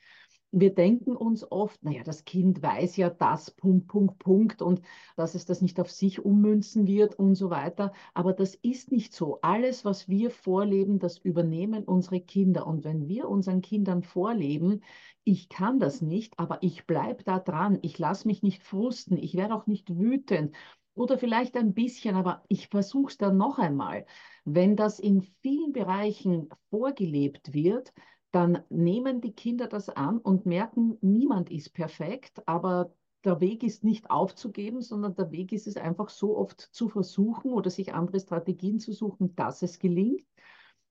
wir 0.52 0.74
denken 0.74 1.16
uns 1.16 1.50
oft, 1.50 1.82
naja, 1.82 2.02
das 2.04 2.24
Kind 2.24 2.62
weiß 2.62 2.96
ja 2.98 3.10
das, 3.10 3.50
Punkt, 3.50 3.88
Punkt, 3.88 4.18
Punkt, 4.18 4.62
und 4.62 4.82
dass 5.16 5.34
es 5.34 5.46
das 5.46 5.62
nicht 5.62 5.80
auf 5.80 5.90
sich 5.90 6.24
ummünzen 6.24 6.86
wird 6.86 7.18
und 7.18 7.34
so 7.34 7.50
weiter. 7.50 7.92
Aber 8.14 8.34
das 8.34 8.54
ist 8.54 8.92
nicht 8.92 9.14
so. 9.14 9.40
Alles, 9.40 9.84
was 9.84 10.08
wir 10.08 10.30
vorleben, 10.30 10.98
das 10.98 11.18
übernehmen 11.18 11.84
unsere 11.84 12.20
Kinder. 12.20 12.66
Und 12.66 12.84
wenn 12.84 13.08
wir 13.08 13.28
unseren 13.28 13.62
Kindern 13.62 14.02
vorleben, 14.02 14.82
ich 15.24 15.48
kann 15.48 15.78
das 15.78 16.02
nicht, 16.02 16.38
aber 16.38 16.62
ich 16.62 16.86
bleibe 16.86 17.24
da 17.24 17.38
dran, 17.38 17.78
ich 17.82 17.98
lasse 17.98 18.28
mich 18.28 18.42
nicht 18.42 18.62
frusten, 18.62 19.16
ich 19.16 19.34
werde 19.34 19.54
auch 19.54 19.66
nicht 19.66 19.96
wütend 19.98 20.54
oder 20.94 21.16
vielleicht 21.16 21.56
ein 21.56 21.72
bisschen, 21.74 22.16
aber 22.16 22.44
ich 22.48 22.68
versuche 22.68 23.10
es 23.12 23.18
dann 23.18 23.36
noch 23.36 23.58
einmal. 23.58 24.04
Wenn 24.44 24.76
das 24.76 24.98
in 24.98 25.22
vielen 25.22 25.72
Bereichen 25.72 26.48
vorgelebt 26.70 27.54
wird, 27.54 27.92
dann 28.32 28.62
nehmen 28.70 29.20
die 29.20 29.32
Kinder 29.32 29.68
das 29.68 29.88
an 29.90 30.18
und 30.18 30.46
merken, 30.46 30.98
niemand 31.02 31.50
ist 31.50 31.74
perfekt, 31.74 32.46
aber 32.48 32.94
der 33.24 33.40
Weg 33.40 33.62
ist 33.62 33.84
nicht 33.84 34.10
aufzugeben, 34.10 34.82
sondern 34.82 35.14
der 35.14 35.30
Weg 35.30 35.52
ist 35.52 35.66
es 35.66 35.76
einfach 35.76 36.08
so 36.08 36.36
oft 36.36 36.60
zu 36.60 36.88
versuchen 36.88 37.52
oder 37.52 37.70
sich 37.70 37.94
andere 37.94 38.18
Strategien 38.20 38.80
zu 38.80 38.92
suchen, 38.92 39.34
dass 39.36 39.62
es 39.62 39.78
gelingt. 39.78 40.26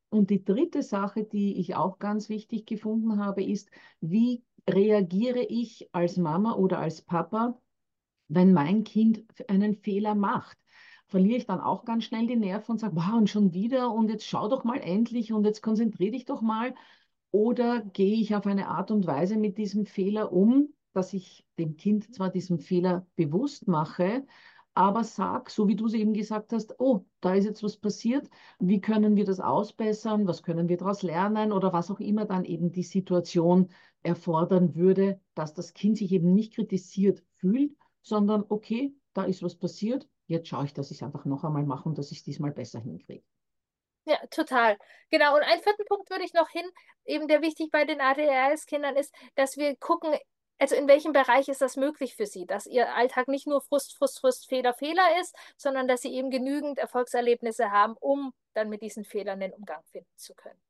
Und 0.10 0.30
die 0.30 0.44
dritte 0.44 0.84
Sache, 0.84 1.24
die 1.24 1.58
ich 1.60 1.76
auch 1.76 2.00
ganz 2.00 2.30
wichtig 2.30 2.66
gefunden 2.66 3.18
habe, 3.24 3.44
ist, 3.44 3.72
wie 4.02 4.44
reagiere 4.70 5.40
ich 5.42 5.90
als 5.94 6.18
Mama 6.18 6.54
oder 6.56 6.80
als 6.80 7.02
Papa, 7.02 7.60
wenn 8.28 8.54
mein 8.54 8.84
Kind 8.84 9.26
einen 9.50 9.76
Fehler 9.76 10.16
macht? 10.16 10.58
Verliere 11.08 11.38
ich 11.38 11.46
dann 11.46 11.60
auch 11.62 11.86
ganz 11.86 12.06
schnell 12.06 12.28
die 12.28 12.38
Nerven 12.38 12.74
und 12.74 12.80
sage, 12.80 12.96
wow, 12.96 13.14
und 13.16 13.30
schon 13.30 13.54
wieder 13.54 13.94
und 13.94 14.10
jetzt 14.10 14.26
schau 14.26 14.48
doch 14.50 14.64
mal 14.64 14.80
endlich 14.80 15.34
und 15.34 15.46
jetzt 15.46 15.62
konzentriere 15.62 16.12
dich 16.12 16.26
doch 16.26 16.42
mal. 16.42 16.74
Oder 17.32 17.82
gehe 17.82 18.16
ich 18.16 18.36
auf 18.36 18.46
eine 18.46 18.68
Art 18.68 18.92
und 18.92 19.08
Weise 19.08 19.38
mit 19.38 19.58
diesem 19.58 19.86
Fehler 19.86 20.32
um, 20.32 20.74
dass 20.94 21.14
ich 21.14 21.46
dem 21.58 21.78
Kind 21.78 22.14
zwar 22.14 22.30
diesen 22.30 22.60
Fehler 22.60 23.08
bewusst 23.16 23.68
mache, 23.68 24.26
aber 24.74 25.04
sag, 25.04 25.50
so 25.50 25.68
wie 25.68 25.76
du 25.76 25.86
es 25.86 25.94
eben 25.94 26.14
gesagt 26.14 26.54
hast, 26.54 26.80
oh, 26.80 27.06
da 27.20 27.34
ist 27.34 27.46
jetzt 27.46 27.64
was 27.64 27.78
passiert, 27.78 28.30
wie 28.60 28.80
können 28.80 29.16
wir 29.16 29.26
das 29.26 29.40
ausbessern, 29.40 30.28
was 30.28 30.44
können 30.44 30.70
wir 30.70 30.78
daraus 30.78 31.02
lernen 31.02 31.52
oder 31.52 31.74
was 31.74 31.92
auch 31.92 32.00
immer 32.00 32.26
dann 32.26 32.46
eben 32.46 32.72
die 32.72 32.84
Situation 32.84 33.70
erfordern 34.02 34.76
würde, 34.76 35.20
dass 35.34 35.54
das 35.54 35.74
Kind 35.74 35.98
sich 35.98 36.12
eben 36.12 36.34
nicht 36.34 36.54
kritisiert 36.54 37.22
fühlt, 37.36 37.76
sondern 38.02 38.46
okay, 38.48 38.96
da 39.14 39.24
ist 39.24 39.44
was 39.44 39.56
passiert, 39.56 40.08
jetzt 40.28 40.48
schaue 40.48 40.66
ich, 40.66 40.74
dass 40.74 40.92
ich 40.92 40.98
es 40.98 41.04
einfach 41.04 41.26
noch 41.26 41.44
einmal 41.44 41.66
mache 41.66 41.90
und 41.90 41.98
dass 41.98 42.12
ich 42.12 42.20
es 42.20 42.24
diesmal 42.24 42.52
besser 42.52 42.80
hinkriege. 42.80 43.24
Ja, 44.06 44.18
total. 44.32 44.78
Genau. 45.10 45.36
Und 45.36 45.44
einen 45.44 45.62
vierten 45.62 45.86
Punkt 45.86 46.10
würde 46.10 46.24
ich 46.24 46.34
noch 46.34 46.50
hin, 46.50 46.66
eben 47.06 47.28
der 47.28 47.42
wichtig 47.42 47.70
bei 47.72 47.86
den 47.86 48.02
ADHS-Kindern 48.02 48.96
ist, 48.96 49.14
dass 49.36 49.58
wir 49.58 49.76
gucken, 49.76 50.16
also 50.58 50.76
in 50.76 50.88
welchem 50.88 51.12
Bereich 51.12 51.48
ist 51.48 51.62
das 51.62 51.76
möglich 51.76 52.16
für 52.16 52.28
sie, 52.28 52.46
dass 52.46 52.68
ihr 52.68 52.94
Alltag 52.96 53.28
nicht 53.28 53.48
nur 53.48 53.62
Frust, 53.62 53.98
Frust, 53.98 54.20
Frust, 54.20 54.48
Fehler, 54.48 54.74
Fehler 54.74 55.20
ist, 55.20 55.36
sondern 55.58 55.88
dass 55.88 56.02
sie 56.02 56.14
eben 56.14 56.30
genügend 56.30 56.78
Erfolgserlebnisse 56.78 57.72
haben, 57.72 57.96
um 58.00 58.32
dann 58.54 58.70
mit 58.70 58.82
diesen 58.82 59.04
Fehlern 59.04 59.40
den 59.40 59.54
Umgang 59.54 59.82
finden 59.92 60.12
zu 60.16 60.36
können. 60.36 60.62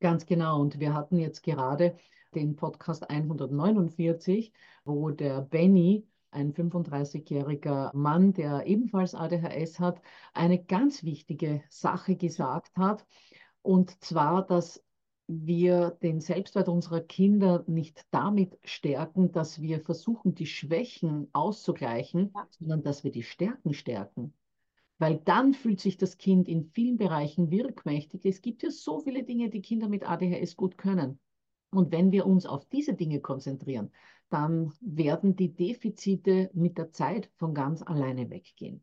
Ganz 0.00 0.26
genau. 0.26 0.60
Und 0.60 0.78
wir 0.78 0.94
hatten 0.94 1.18
jetzt 1.18 1.42
gerade 1.42 1.98
den 2.34 2.56
Podcast 2.56 3.08
149, 3.10 4.52
wo 4.84 5.10
der 5.10 5.40
Benny 5.40 6.06
ein 6.30 6.52
35-jähriger 6.52 7.94
Mann, 7.94 8.32
der 8.32 8.66
ebenfalls 8.66 9.14
ADHS 9.14 9.80
hat, 9.80 10.00
eine 10.32 10.62
ganz 10.62 11.04
wichtige 11.04 11.62
Sache 11.68 12.16
gesagt 12.16 12.76
hat. 12.76 13.06
Und 13.62 14.02
zwar, 14.02 14.46
dass 14.46 14.82
wir 15.26 15.90
den 16.02 16.20
Selbstwert 16.20 16.68
unserer 16.68 17.00
Kinder 17.00 17.64
nicht 17.68 18.04
damit 18.10 18.58
stärken, 18.64 19.30
dass 19.30 19.60
wir 19.60 19.80
versuchen, 19.80 20.34
die 20.34 20.46
Schwächen 20.46 21.28
auszugleichen, 21.32 22.32
ja. 22.34 22.46
sondern 22.50 22.82
dass 22.82 23.04
wir 23.04 23.12
die 23.12 23.22
Stärken 23.22 23.72
stärken. 23.72 24.34
Weil 24.98 25.18
dann 25.18 25.54
fühlt 25.54 25.80
sich 25.80 25.96
das 25.96 26.18
Kind 26.18 26.48
in 26.48 26.64
vielen 26.64 26.96
Bereichen 26.96 27.50
wirkmächtig. 27.50 28.26
Es 28.26 28.42
gibt 28.42 28.62
ja 28.62 28.70
so 28.70 29.00
viele 29.00 29.22
Dinge, 29.22 29.50
die 29.50 29.62
Kinder 29.62 29.88
mit 29.88 30.08
ADHS 30.08 30.56
gut 30.56 30.76
können. 30.76 31.20
Und 31.70 31.92
wenn 31.92 32.12
wir 32.12 32.26
uns 32.26 32.46
auf 32.46 32.64
diese 32.66 32.94
Dinge 32.94 33.20
konzentrieren, 33.20 33.92
dann 34.28 34.72
werden 34.80 35.36
die 35.36 35.54
Defizite 35.54 36.50
mit 36.52 36.78
der 36.78 36.92
Zeit 36.92 37.30
von 37.36 37.54
ganz 37.54 37.82
alleine 37.82 38.30
weggehen. 38.30 38.82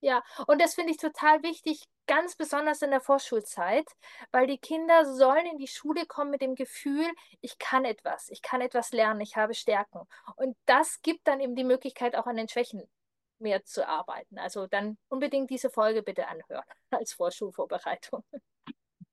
Ja, 0.00 0.22
und 0.46 0.60
das 0.60 0.74
finde 0.74 0.92
ich 0.92 0.98
total 0.98 1.42
wichtig, 1.42 1.82
ganz 2.06 2.36
besonders 2.36 2.82
in 2.82 2.90
der 2.90 3.00
Vorschulzeit, 3.00 3.84
weil 4.30 4.46
die 4.46 4.58
Kinder 4.58 5.04
sollen 5.04 5.46
in 5.46 5.58
die 5.58 5.66
Schule 5.66 6.06
kommen 6.06 6.30
mit 6.30 6.40
dem 6.40 6.54
Gefühl, 6.54 7.06
ich 7.40 7.58
kann 7.58 7.84
etwas, 7.84 8.28
ich 8.28 8.40
kann 8.40 8.60
etwas 8.60 8.92
lernen, 8.92 9.20
ich 9.20 9.36
habe 9.36 9.54
Stärken. 9.54 10.00
Und 10.36 10.56
das 10.66 11.02
gibt 11.02 11.26
dann 11.26 11.40
eben 11.40 11.56
die 11.56 11.64
Möglichkeit, 11.64 12.14
auch 12.14 12.26
an 12.26 12.36
den 12.36 12.48
Schwächen 12.48 12.82
mehr 13.40 13.64
zu 13.64 13.86
arbeiten. 13.86 14.38
Also 14.38 14.66
dann 14.66 14.98
unbedingt 15.08 15.50
diese 15.50 15.70
Folge 15.70 16.02
bitte 16.02 16.28
anhören 16.28 16.64
als 16.90 17.12
Vorschulvorbereitung. 17.12 18.22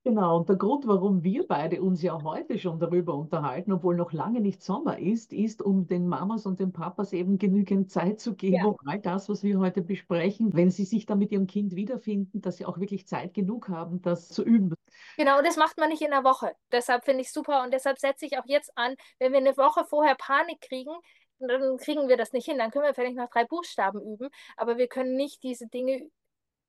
Genau, 0.07 0.37
und 0.37 0.47
der 0.47 0.55
Grund, 0.55 0.85
warum 0.85 1.23
wir 1.23 1.47
beide 1.47 1.81
uns 1.81 2.03
ja 2.03 2.21
heute 2.21 2.59
schon 2.59 2.79
darüber 2.79 3.15
unterhalten, 3.15 3.71
obwohl 3.71 3.95
noch 3.95 4.13
lange 4.13 4.39
nicht 4.39 4.61
Sommer 4.61 4.99
ist, 4.99 5.33
ist, 5.33 5.63
um 5.63 5.87
den 5.87 6.07
Mamas 6.07 6.45
und 6.45 6.59
den 6.59 6.71
Papas 6.71 7.11
eben 7.11 7.39
genügend 7.39 7.89
Zeit 7.89 8.19
zu 8.19 8.35
geben, 8.35 8.57
ja. 8.57 8.65
um 8.65 8.77
all 8.85 8.99
das, 8.99 9.29
was 9.29 9.41
wir 9.41 9.57
heute 9.57 9.81
besprechen, 9.81 10.53
wenn 10.53 10.69
sie 10.69 10.85
sich 10.85 11.07
dann 11.07 11.17
mit 11.17 11.31
ihrem 11.31 11.47
Kind 11.47 11.75
wiederfinden, 11.75 12.39
dass 12.39 12.57
sie 12.57 12.65
auch 12.67 12.79
wirklich 12.79 13.07
Zeit 13.07 13.33
genug 13.33 13.67
haben, 13.67 13.99
das 14.03 14.29
zu 14.29 14.43
üben. 14.43 14.75
Genau, 15.17 15.39
und 15.39 15.47
das 15.47 15.57
macht 15.57 15.79
man 15.79 15.89
nicht 15.89 16.03
in 16.03 16.13
einer 16.13 16.23
Woche. 16.23 16.51
Deshalb 16.71 17.03
finde 17.03 17.21
ich 17.21 17.31
super 17.31 17.63
und 17.63 17.73
deshalb 17.73 17.97
setze 17.97 18.27
ich 18.27 18.37
auch 18.37 18.45
jetzt 18.45 18.77
an, 18.77 18.93
wenn 19.17 19.31
wir 19.31 19.39
eine 19.39 19.57
Woche 19.57 19.85
vorher 19.85 20.13
Panik 20.13 20.61
kriegen, 20.61 20.93
dann 21.39 21.77
kriegen 21.77 22.07
wir 22.07 22.17
das 22.17 22.31
nicht 22.31 22.45
hin. 22.45 22.59
Dann 22.59 22.69
können 22.69 22.85
wir 22.85 22.93
vielleicht 22.93 23.17
noch 23.17 23.31
drei 23.31 23.45
Buchstaben 23.45 23.99
üben, 24.01 24.29
aber 24.55 24.77
wir 24.77 24.87
können 24.87 25.15
nicht 25.15 25.41
diese 25.41 25.65
Dinge 25.65 26.11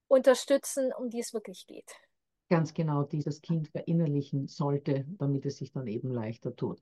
unterstützen, 0.09 0.91
um 0.99 1.11
die 1.11 1.21
es 1.21 1.35
wirklich 1.35 1.67
geht 1.67 1.93
ganz 2.49 2.75
genau 2.75 3.03
dieses 3.03 3.41
Kind 3.41 3.69
verinnerlichen 3.69 4.47
sollte, 4.49 5.07
damit 5.19 5.47
es 5.47 5.59
sich 5.59 5.73
dann 5.73 5.87
eben 5.87 6.11
leichter 6.11 6.55
tut. 6.55 6.81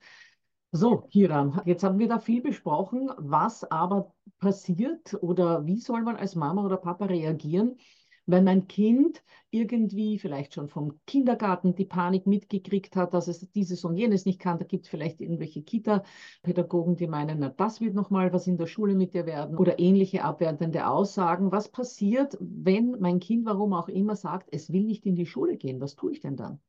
So, 0.72 0.98
Kiran, 0.98 1.60
jetzt 1.66 1.84
haben 1.84 1.98
wir 2.00 2.08
da 2.08 2.18
viel 2.18 2.42
besprochen. 2.42 3.10
Was 3.16 3.62
aber 3.70 4.12
passiert 4.38 5.14
oder 5.22 5.66
wie 5.66 5.78
soll 5.78 6.02
man 6.02 6.16
als 6.16 6.34
Mama 6.34 6.64
oder 6.64 6.76
Papa 6.76 7.06
reagieren, 7.06 7.76
wenn 8.26 8.44
mein 8.44 8.66
Kind 8.68 9.22
irgendwie 9.50 10.18
vielleicht 10.18 10.54
schon 10.54 10.68
vom 10.68 10.98
Kindergarten 11.06 11.74
die 11.74 11.84
Panik 11.84 12.26
mitgekriegt 12.26 12.96
hat, 12.96 13.14
dass 13.14 13.28
es 13.28 13.50
dieses 13.52 13.84
und 13.84 13.96
jenes 13.96 14.24
nicht 14.24 14.40
kann. 14.40 14.58
Da 14.58 14.64
gibt 14.64 14.84
es 14.84 14.90
vielleicht 14.90 15.20
irgendwelche 15.20 15.62
Kita-Pädagogen, 15.62 16.96
die 16.96 17.06
meinen, 17.06 17.38
na, 17.38 17.50
das 17.50 17.80
wird 17.80 17.94
nochmal 17.94 18.32
was 18.32 18.46
in 18.46 18.56
der 18.56 18.66
Schule 18.66 18.94
mit 18.94 19.14
dir 19.14 19.26
werden 19.26 19.56
oder 19.56 19.78
ähnliche 19.78 20.24
abwertende 20.24 20.86
Aussagen. 20.88 21.52
Was 21.52 21.68
passiert, 21.68 22.36
wenn 22.40 22.96
mein 23.00 23.20
Kind, 23.20 23.46
warum 23.46 23.72
auch 23.72 23.88
immer, 23.88 24.16
sagt, 24.16 24.48
es 24.52 24.72
will 24.72 24.84
nicht 24.84 25.06
in 25.06 25.14
die 25.14 25.26
Schule 25.26 25.56
gehen? 25.56 25.80
Was 25.80 25.94
tue 25.94 26.12
ich 26.12 26.20
denn 26.20 26.36
dann? 26.36 26.60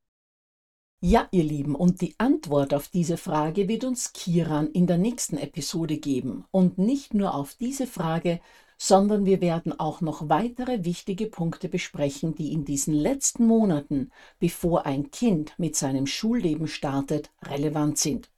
Ja, 1.02 1.28
ihr 1.30 1.44
Lieben, 1.44 1.76
und 1.76 2.02
die 2.02 2.16
Antwort 2.18 2.74
auf 2.74 2.88
diese 2.88 3.18
Frage 3.18 3.68
wird 3.68 3.84
uns 3.84 4.14
Kiran 4.14 4.68
in 4.72 4.88
der 4.88 4.98
nächsten 4.98 5.38
Episode 5.38 5.98
geben. 5.98 6.46
Und 6.52 6.80
nicht 6.80 7.14
nur 7.14 7.36
auf 7.36 7.54
diese 7.54 7.86
Frage, 7.86 8.40
sondern 8.78 9.26
wir 9.26 9.42
werden 9.42 9.78
auch 9.80 10.02
noch 10.02 10.30
weitere 10.30 10.86
wichtige 10.86 11.26
Punkte 11.28 11.70
besprechen, 11.70 12.36
die 12.36 12.54
in 12.54 12.66
diesen 12.66 12.94
letzten 12.94 13.48
Monaten, 13.48 14.12
bevor 14.40 14.86
ein 14.86 15.10
Kind 15.12 15.54
mit 15.58 15.76
seinem 15.76 16.08
Schulleben 16.08 16.68
startet, 16.68 17.32
relevant 17.44 17.98
sind. 17.98 18.30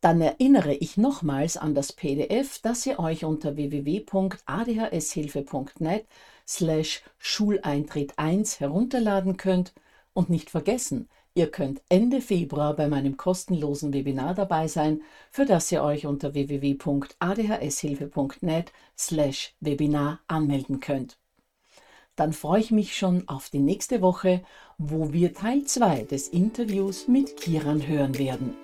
Dann 0.00 0.20
erinnere 0.20 0.74
ich 0.74 0.96
nochmals 0.98 1.56
an 1.56 1.74
das 1.74 1.92
PDF, 1.92 2.58
das 2.60 2.84
ihr 2.84 2.98
euch 2.98 3.24
unter 3.24 3.56
www.adhshilfe.net 3.56 6.06
slash 6.46 7.02
Schuleintritt 7.16 8.18
1 8.18 8.60
herunterladen 8.60 9.38
könnt 9.38 9.72
und 10.12 10.28
nicht 10.28 10.50
vergessen, 10.50 11.08
Ihr 11.36 11.50
könnt 11.50 11.82
Ende 11.88 12.20
Februar 12.20 12.76
bei 12.76 12.86
meinem 12.86 13.16
kostenlosen 13.16 13.92
Webinar 13.92 14.34
dabei 14.34 14.68
sein, 14.68 15.02
für 15.32 15.44
das 15.44 15.72
ihr 15.72 15.82
euch 15.82 16.06
unter 16.06 16.32
www.adhshilfe.net 16.32 18.72
slash 18.96 19.52
Webinar 19.58 20.20
anmelden 20.28 20.78
könnt. 20.78 21.18
Dann 22.14 22.32
freue 22.32 22.60
ich 22.60 22.70
mich 22.70 22.96
schon 22.96 23.28
auf 23.28 23.50
die 23.50 23.58
nächste 23.58 24.00
Woche, 24.00 24.44
wo 24.78 25.12
wir 25.12 25.34
Teil 25.34 25.64
2 25.64 26.04
des 26.04 26.28
Interviews 26.28 27.08
mit 27.08 27.36
Kiran 27.36 27.84
hören 27.84 28.16
werden. 28.16 28.54